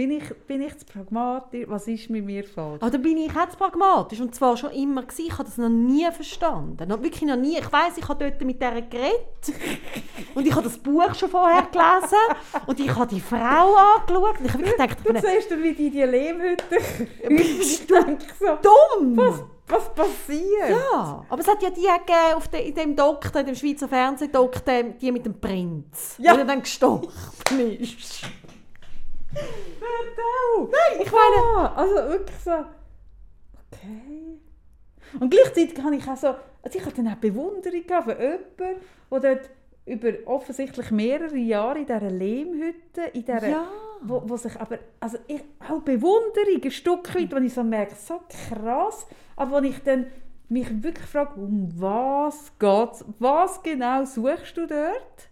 [0.00, 1.66] Bin ich, bin ich zu pragmatisch?
[1.68, 2.80] Was ist mit mir falsch?
[2.80, 5.26] Da bin ich jetzt pragmatisch und zwar schon immer gewesen.
[5.26, 6.88] Ich habe das noch nie verstanden.
[6.88, 7.58] Noch, wirklich noch nie.
[7.58, 9.52] Ich weiß, ich habe dort mit der geredet
[10.34, 14.46] und ich habe das Buch schon vorher gelesen und ich habe die Frau angeschaut und
[14.46, 16.78] ich habe wirklich gedacht, Du siehst wie die die Lehmhütte...
[17.28, 19.16] Bist so, dumm.
[19.18, 20.70] was, was passiert?
[20.70, 23.88] Ja, aber es hat ja die gegeben auf de, in dem Doktor, in dem Schweizer
[23.88, 26.34] Fernsehdoktor, die mit dem Prinz, Ja.
[26.34, 27.08] der dann gestorben
[27.78, 28.22] ist.
[29.32, 31.76] Nein, ich meine...
[31.76, 32.50] Also wirklich so...
[33.72, 34.40] Okay.
[35.18, 36.34] Und gleichzeitig habe ich auch so...
[36.62, 39.50] Also ich hatte dann auch Bewunderung für jemanden, der dort
[39.86, 43.48] über offensichtlich mehrere Jahre in dieser Lehmhütte, in dieser...
[43.48, 43.68] Ja.
[44.02, 44.78] Wo, wo sich aber...
[44.98, 49.66] Also ich, auch Bewunderung, ein Stück weit, wo ich so merke, so krass, aber wo
[49.66, 50.06] ich dann
[50.48, 53.04] mich wirklich frage, um was geht's?
[53.18, 55.30] Was genau suchst du dort?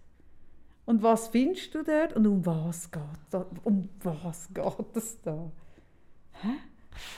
[0.85, 2.15] Und was findest du dort?
[2.15, 3.01] Und um was geht
[3.31, 3.41] es?
[3.63, 5.51] Um was geht es da?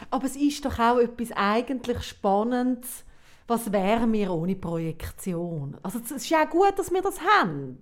[0.09, 3.05] Aber es ist doch auch etwas eigentlich Spannendes.
[3.47, 5.77] Was wären wir ohne Projektion?
[5.83, 7.77] Also es ist ja auch gut, dass wir das haben.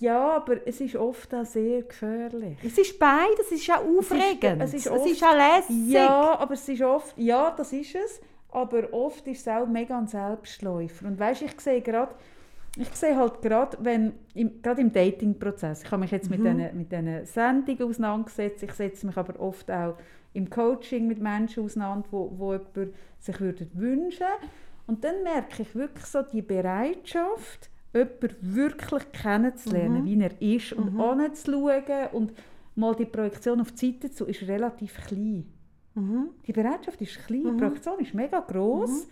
[0.00, 2.58] Ja, aber es ist oft auch sehr gefährlich.
[2.64, 4.62] Es ist beides, es ist auch aufregend.
[4.62, 5.88] es ist es oft- ist auch lässig.
[5.92, 8.20] Ja, aber es ist oft, ja, das ist es,
[8.50, 11.06] aber oft ist es auch mega ein Selbstläufer.
[11.06, 12.14] Und weißt, ich sehe gerade,
[12.76, 16.76] ich sehe halt gerade, wenn, im, gerade im Dating-Prozess, ich habe mich jetzt mit diesen
[16.76, 19.94] mit Sendungen auseinandergesetzt, ich setze mich aber oft auch
[20.34, 24.26] im Coaching mit Menschen auseinander, wo, wo jemand sich würde wünschen
[24.86, 31.00] und dann merke ich wirklich so die Bereitschaft, jemanden wirklich kennenzulernen, wie er ist und
[31.00, 32.32] anzuschauen und
[32.74, 35.46] mal die Projektion auf die Seite zu, ist relativ klein.
[36.46, 39.08] Die Bereitschaft ist klein, die Projektion ist mega groß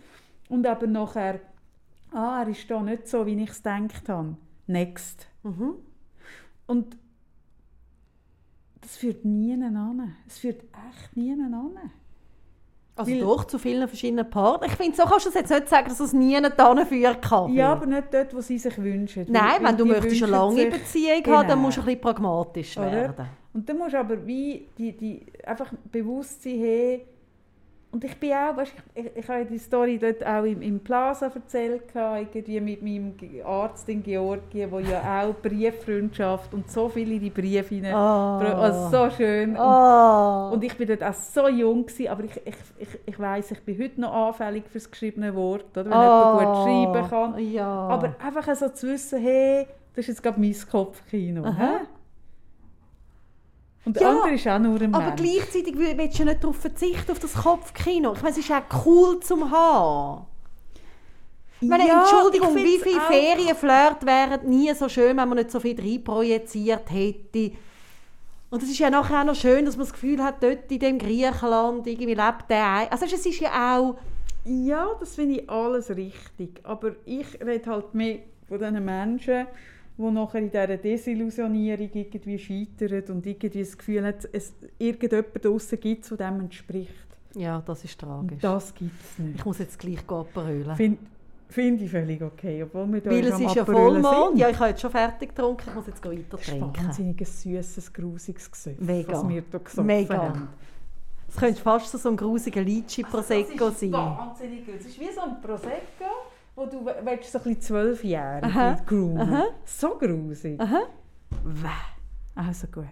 [0.49, 1.41] und aber nachher,
[2.12, 4.37] ah, er ist da nicht so, wie ich es gedacht habe.
[4.68, 5.27] Next.
[6.66, 6.97] Und
[8.81, 10.14] das führt nie an.
[10.29, 11.77] Es führt echt nie an.
[12.99, 14.70] Also Weil- doch, zu vielen verschiedenen Partnern.
[14.70, 17.53] Ich finde, so kannst du es jetzt nicht sagen, dass es nie hinführen kann.
[17.53, 19.26] Ja, aber nicht dort, wo sie sich wünschen.
[19.28, 21.36] Nein, Weil- wenn du möchtest eine lange sich- Beziehung Genau.
[21.36, 22.90] haben, dann musst du ein bisschen pragmatisch Oder?
[22.92, 23.26] werden.
[23.53, 27.07] Und dann musst du aber wie die, die einfach bewusst sein, hey,
[27.93, 30.80] und ich bin auch, weißt, ich, ich, ich habe die Story dort auch im, im
[30.80, 33.14] Plaza erzählt, irgendwie mit meinem
[33.45, 38.39] Arzt in Georgien, wo ja auch Brieffreundschaft und so viele die Briefe hinein, Ah.
[38.39, 39.51] also so schön.
[39.51, 40.51] Und, Oh.
[40.53, 43.62] und ich bin dort auch so jung gewesen, aber ich, ich, ich, ich weiss, ich
[43.62, 45.84] bin heute noch anfällig fürs geschriebene Wort, oder?
[45.84, 47.34] wenn jemand gut schreiben kann.
[47.34, 47.39] Ah.
[47.39, 47.66] Ja.
[47.89, 51.45] Aber einfach so zu wissen, hey, das ist jetzt gerade mein Kopfkino.
[51.45, 51.80] Aha.
[53.87, 55.22] Und der Ja, andere ist auch nur ein Aber Mensch.
[55.22, 58.12] gleichzeitig will- willst du ja nicht darauf verzichten, auf das Kopfkino.
[58.14, 60.26] Ich meine, es ist auch cool zum haben.
[61.61, 65.61] Ich meine, Ja, Entschuldigung, wie viele Ferienflirt wären nie so schön, wenn man nicht so
[65.61, 67.53] viel reinprojiziert hätte.
[68.51, 70.78] Und es ist ja nachher auch noch schön, dass man das Gefühl hat, dort in
[70.78, 72.89] dem Griechenland irgendwie lebt der ein.
[72.91, 73.97] Also es ist ja auch...
[74.45, 76.61] Ja, das finde ich alles richtig.
[76.62, 78.18] Aber ich rede halt mehr
[78.49, 79.47] von diesen Menschen,
[79.99, 85.80] die nachher in dieser Desillusionierung irgendwie scheitern und irgendwie das Gefühl haben, es irgendjemand draussen
[85.80, 86.92] gibt, der dem entspricht.
[87.34, 88.32] Ja, das ist tragisch.
[88.32, 89.36] Und das gibt es nicht.
[89.38, 90.74] Ich muss jetzt gleich abrölen.
[90.76, 90.99] Finde
[91.49, 94.30] find ich völlig okay, obwohl wir da Weil es ist ja Vollmond.
[94.30, 94.38] sind.
[94.38, 95.62] Ja, ich habe jetzt schon fertig getrunken.
[95.68, 96.76] Ich muss jetzt weiter Das ist trinken.
[96.86, 99.12] wahnsinnig ein süßes, grusiges Gesöff, Mega.
[99.12, 100.16] was wir hier gesoffen Mega.
[100.16, 100.49] haben.
[101.28, 103.92] Es könnte fast so ein grusiger Litschi Prosecco sein.
[103.92, 104.76] wahnsinnig gut.
[104.80, 106.05] Es ist wie so ein Prosecco,
[106.57, 108.76] wo du willst, so ein bisschen zwölfjährig Aha.
[108.86, 109.42] groomen.
[109.64, 110.59] So grusig.
[110.61, 110.82] Aha.
[111.44, 111.68] Wäh.
[112.34, 112.84] Also gut.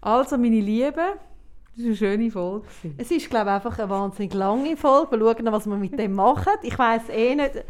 [0.00, 2.66] Also, meine Lieben, das war eine schöne Folge.
[2.98, 5.12] Es ist, glaube ich, einfach eine wahnsinnig lange Folge.
[5.12, 6.52] Wir schauen, was wir mit dem machen.
[6.62, 7.64] Ich weiß eh nicht.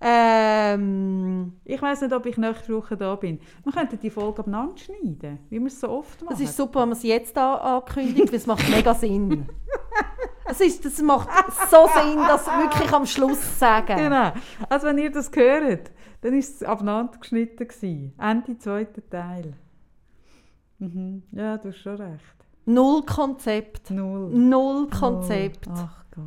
[0.00, 3.40] Ähm, Ich weiss nicht, ob ich nächste Woche da bin.
[3.64, 6.34] Wir könnten die Folge abeinander schneiden, wie wir es so oft machen.
[6.34, 9.48] es ist super, wenn man es jetzt an ankündigt, weil es macht mega Sinn.
[10.48, 11.28] es ist, das macht
[11.70, 13.96] so Sinn, das wirklich am Schluss zu sagen.
[13.96, 14.32] Genau.
[14.68, 15.90] Also wenn ihr das hört,
[16.22, 17.66] dann war es abeinander geschnitten.
[17.68, 18.12] Gewesen.
[18.18, 19.54] Ende zweiter Teil.
[20.78, 21.22] Mhm.
[21.32, 22.22] Ja, du hast schon recht.
[22.66, 23.90] Null Konzept.
[23.90, 24.30] Null.
[24.30, 25.68] Null Konzept.
[25.70, 26.24] Ach Gott.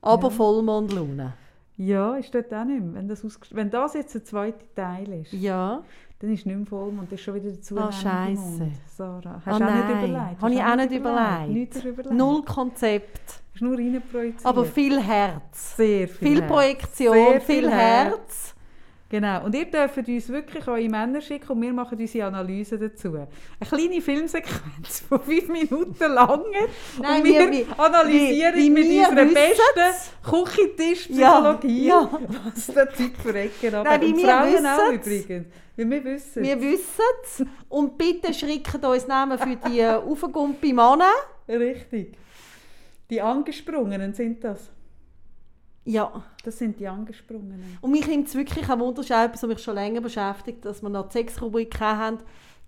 [0.00, 0.30] Aber Ja.
[0.30, 1.34] Vollmondlune.
[1.78, 2.94] Ja, ist dort auch nicht mehr.
[2.94, 5.82] Wenn das, wenn das jetzt der zweite Teil ist, Ja.
[6.18, 7.76] Dann ist nicht mehr Vollmond, das ist schon wieder dazu.
[7.78, 8.68] Ah, scheisse.
[8.96, 10.40] Sarah, hast Ah, du auch nicht überlegt?
[10.42, 11.48] Habe ich auch nicht überlegt.
[11.48, 12.14] Nichts überlegt.
[12.14, 13.42] Null Konzept.
[13.52, 14.44] Hast nur reinprojiziert.
[14.46, 15.76] Aber viel Herz.
[15.76, 16.50] sehr viel, Viel Herz.
[16.50, 18.52] Projektion, Sehr viel Herz.
[19.08, 19.44] Genau.
[19.44, 23.14] Und ihr dürft uns wirklich eure Männer schicken und wir machen unsere Analyse dazu.
[23.14, 23.28] Eine
[23.60, 26.42] kleine Filmsequenz von fünf Minuten lang.
[27.00, 32.10] Nein, und wir, wir- analysieren wie mit wir unserer besten Küchentischpsychologie, Ja,
[32.54, 35.06] was der Zeug für Ecken Und wir Frauen auch wissen's.
[35.06, 35.46] übrigens.
[35.76, 36.42] Wie wir wissen.
[36.42, 37.44] Wir wissen es.
[37.68, 41.12] Und bitte schreibt uns Namen für die äh, aufgegumpi Männer.
[41.48, 42.16] Richtig.
[43.10, 44.70] Die Angesprungenen sind das.
[45.84, 46.24] Ja.
[46.42, 47.78] Das sind die Angesprungenen.
[47.80, 50.00] Und mich nimmt es wirklich ein Wunder, das ist auch etwas, was mich schon länger
[50.00, 52.18] beschäftigt, dass wir noch die Sexrubrik haben.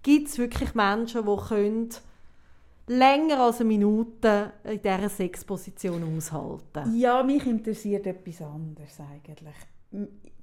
[0.02, 1.88] Gibt es wirklich Menschen, die können
[2.86, 9.56] länger als eine Minute in dieser Sexposition aushalten Ja, mich interessiert etwas anderes eigentlich.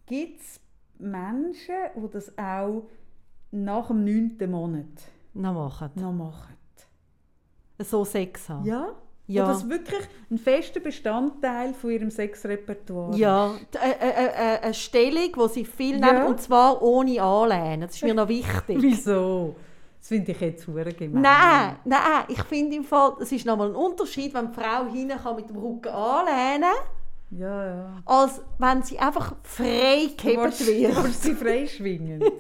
[0.06, 0.60] Gibt es
[1.00, 2.84] Menschen, die das auch
[3.52, 4.86] nach dem neunten Monat
[5.34, 5.90] noch machen?
[5.96, 6.56] noch machen?
[7.80, 8.66] So Sex haben?
[8.66, 8.90] Ja?
[9.28, 9.44] Ja.
[9.44, 15.32] Wo das wirklich ein fester Bestandteil von ihrem Sexrepertoire Ja, äh, äh, äh, eine Stellung,
[15.34, 16.14] die sie viel Ja.
[16.14, 17.82] nehmen, und zwar ohne Anlehnen.
[17.82, 18.78] Das ist mir noch wichtig.
[18.82, 19.56] Wieso?
[19.98, 21.24] Das finde ich jetzt hure gemein.
[21.24, 25.18] Nein, nein, ich finde im Fall, es ist nochmal ein Unterschied, wenn die Frau hinten
[25.18, 26.70] kann mit dem Rücken anlehnen
[27.32, 28.02] Ja, ja.
[28.06, 30.96] als wenn sie einfach frei willst- wird.
[30.96, 32.24] Du sie freischwingen.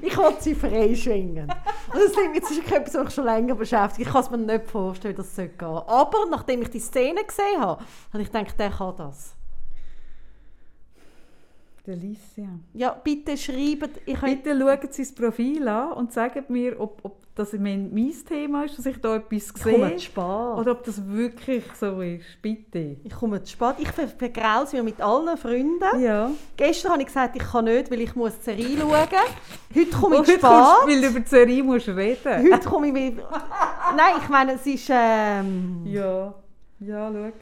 [0.00, 1.48] Ich wollte sie freischwingen.
[1.92, 4.06] Und das Ding, jetzt ist etwas, was mich schon länger beschäftigt.
[4.06, 5.60] Ich kann es mir nicht vorstellen, es so geht.
[5.62, 7.82] Aber nachdem ich die Szene gesehen habe,
[8.12, 9.34] habe ich gedacht, der kann das.
[11.88, 12.48] Der Alicia.
[12.74, 14.02] Ja, bitte schreibt.
[14.04, 18.12] Ich Bitte schauen Sie das Profil an und sagen mir, ob, ob das mein, mein
[18.28, 19.96] Thema ist, dass ich da etwas ich komme sehe.
[19.96, 20.18] zu spät.
[20.22, 22.26] Oder ob das wirklich so ist.
[22.42, 22.96] Bitte.
[23.02, 23.76] Ich komme zu spät.
[23.78, 26.00] Ich ver- vergraus mir mit allen Freunden.
[26.02, 26.30] Ja.
[26.58, 28.92] Gestern habe ich gesagt, ich kann nicht, weil ich muss die Serie schauen.
[29.74, 30.88] Heute komme ich zu kommst, spät.
[30.88, 33.16] weil du über die Serie musst reden Heute komme ich mit...
[33.96, 34.90] Nein, ich meine, es ist...
[34.90, 36.34] Ähm, Ja.
[36.80, 37.32] Ja, schau.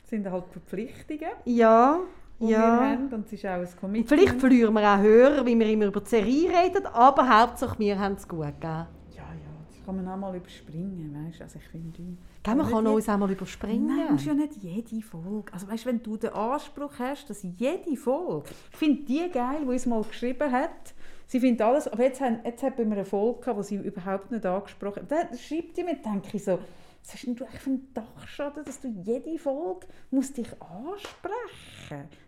[0.00, 1.98] Das sind halt Verpflichtungen, ja,
[2.40, 2.90] die wir ja.
[2.90, 3.08] haben.
[3.12, 4.08] Und es ist auch ein Commitment.
[4.08, 7.98] vielleicht verlieren wir auch Hörer, wie wir immer über die Serie reden, aber Hauptsache wir
[7.98, 8.62] haben es gut gegeben.
[8.62, 11.44] Ja, ja, das kann man auch mal überspringen, weißt du?
[11.44, 12.16] Also ich finde...
[12.42, 13.86] Gell, man kann uns auch mal überspringen.
[13.86, 15.50] Nein, musst ja nicht jede Folge.
[15.52, 19.66] Also weißt, wenn du den Anspruch hast, dass jede Folge, ich finde die geil, die
[19.66, 20.94] uns mal geschrieben hat,
[21.26, 23.76] sie findet alles, aber jetzt, haben, jetzt hat bei mir eine Folge gehabt, wo sie
[23.76, 25.10] überhaupt nicht angesprochen hat.
[25.10, 26.58] Dann schreibt die mir, denke ich so,
[27.04, 31.73] was hast denn du eigentlich für einen Dachschaden, dass du jede Folge musst dich ansprechen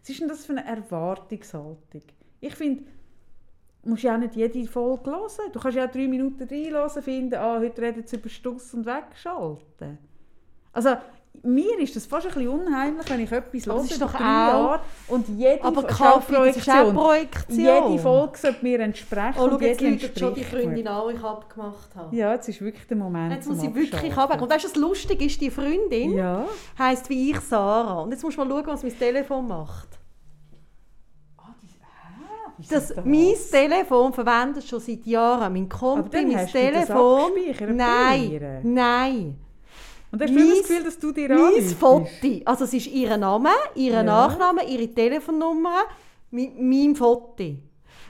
[0.01, 2.03] Was ist denn das für eine Erwartungshaltung?
[2.41, 2.85] Ich finde,
[3.83, 5.53] du musst ja auch nicht jede Folge hören.
[5.53, 8.87] Du kannst ja auch drei Minuten reinhören, finden, ah, heute redet sie über Stuss und
[8.87, 9.99] wegschalten.
[10.73, 10.97] Also,
[11.43, 14.12] mir ist das fast ein bisschen unheimlich, wenn ich etwas Aber höre das ist doch
[14.12, 17.59] drei auch- Jahre und jede Aber Fo- Kaffee, das ist auch Projektion.
[17.59, 21.22] Jede Folge sollte mir entsprechen Oh, schau, jetzt läutet schon die Freundin an, die ich
[21.24, 22.16] abgemacht habe.
[22.16, 24.43] Ja, jetzt ist wirklich der Moment Jetzt muss ich wirklich abwägen.
[24.43, 26.45] Und weißt du, was lustig ist, die Freundin Ja.
[26.78, 28.01] heisst wie ich Sarah.
[28.03, 29.89] Und jetzt musst du mal schauen, was mein Telefon macht.
[32.59, 35.53] Wie Das, ist mein Telefon verwendet schon seit Jahren.
[35.53, 37.32] Mein dann mein hast du das Telefon.
[37.76, 39.39] Nein, nein.
[40.17, 41.62] Und hast du immer Mein- das Gefühl, dass du dir Mein?
[41.62, 42.09] Foto.
[42.47, 44.03] Also es ist ihr Name, ihr Ja.
[44.03, 45.83] Nachname, ihre Telefonnummer,
[46.31, 47.45] mit meinem Foto.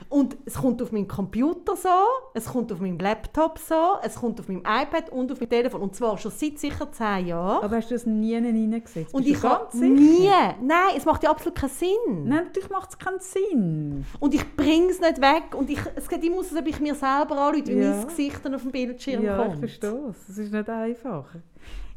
[0.09, 1.89] Und es kommt auf meinem Computer so,
[2.33, 5.81] es kommt auf meinem Laptop so, es kommt auf meinem iPad und auf meinem Telefon.
[5.81, 7.63] Und zwar schon seit sicher zehn Jahren.
[7.63, 9.13] Aber hast du das nie reingesetzt?
[9.13, 10.29] und Bist ich habe nie,
[10.61, 11.89] nein, es macht ja absolut keinen Sinn.
[12.23, 14.05] Nein, natürlich macht es keinen Sinn.
[14.19, 15.53] Und ich bringe es nicht weg.
[15.55, 17.91] Und ich, es geht immer aus, als ob ich mir selber anrufe, wie Ja.
[17.97, 19.53] mein Gesicht dann auf dem Bildschirm ja, kommt.
[19.55, 20.29] ich verstehe es.
[20.29, 21.25] Es ist nicht einfach.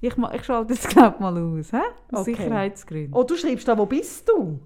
[0.01, 1.77] Ich, ich schalte jetzt glaub mal aus, hä?
[2.11, 2.35] aus Okay.
[2.35, 3.15] Sicherheitsgründen.
[3.15, 4.59] Oh, du schreibst da, wo bist du?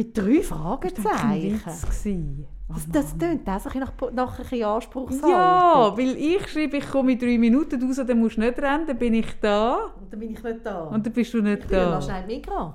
[0.00, 1.60] Mit drei das war Fragezeichen.
[1.66, 1.82] Witz.
[1.82, 2.46] gewesen.
[2.68, 5.30] Oh Das, das tönt auch ein nach, nach ein bisschen Anspruchshaltung.
[5.30, 8.86] Ja, weil ich schreibe, ich komme in drei Minuten raus, dann musst du nicht rennen,
[8.86, 9.92] dann bin ich da.
[10.00, 10.84] Und dann bin ich nicht da.
[10.84, 11.94] Und dann bist du nicht ich bin ja da.
[11.96, 12.74] noch schnell Mikro.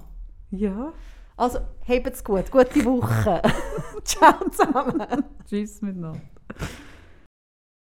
[0.51, 0.93] Ja,
[1.37, 2.51] Also, habt's gut.
[2.51, 3.41] Gute Woche.
[4.03, 5.03] Ciao zusammen.
[5.49, 6.19] tschüss miteinander.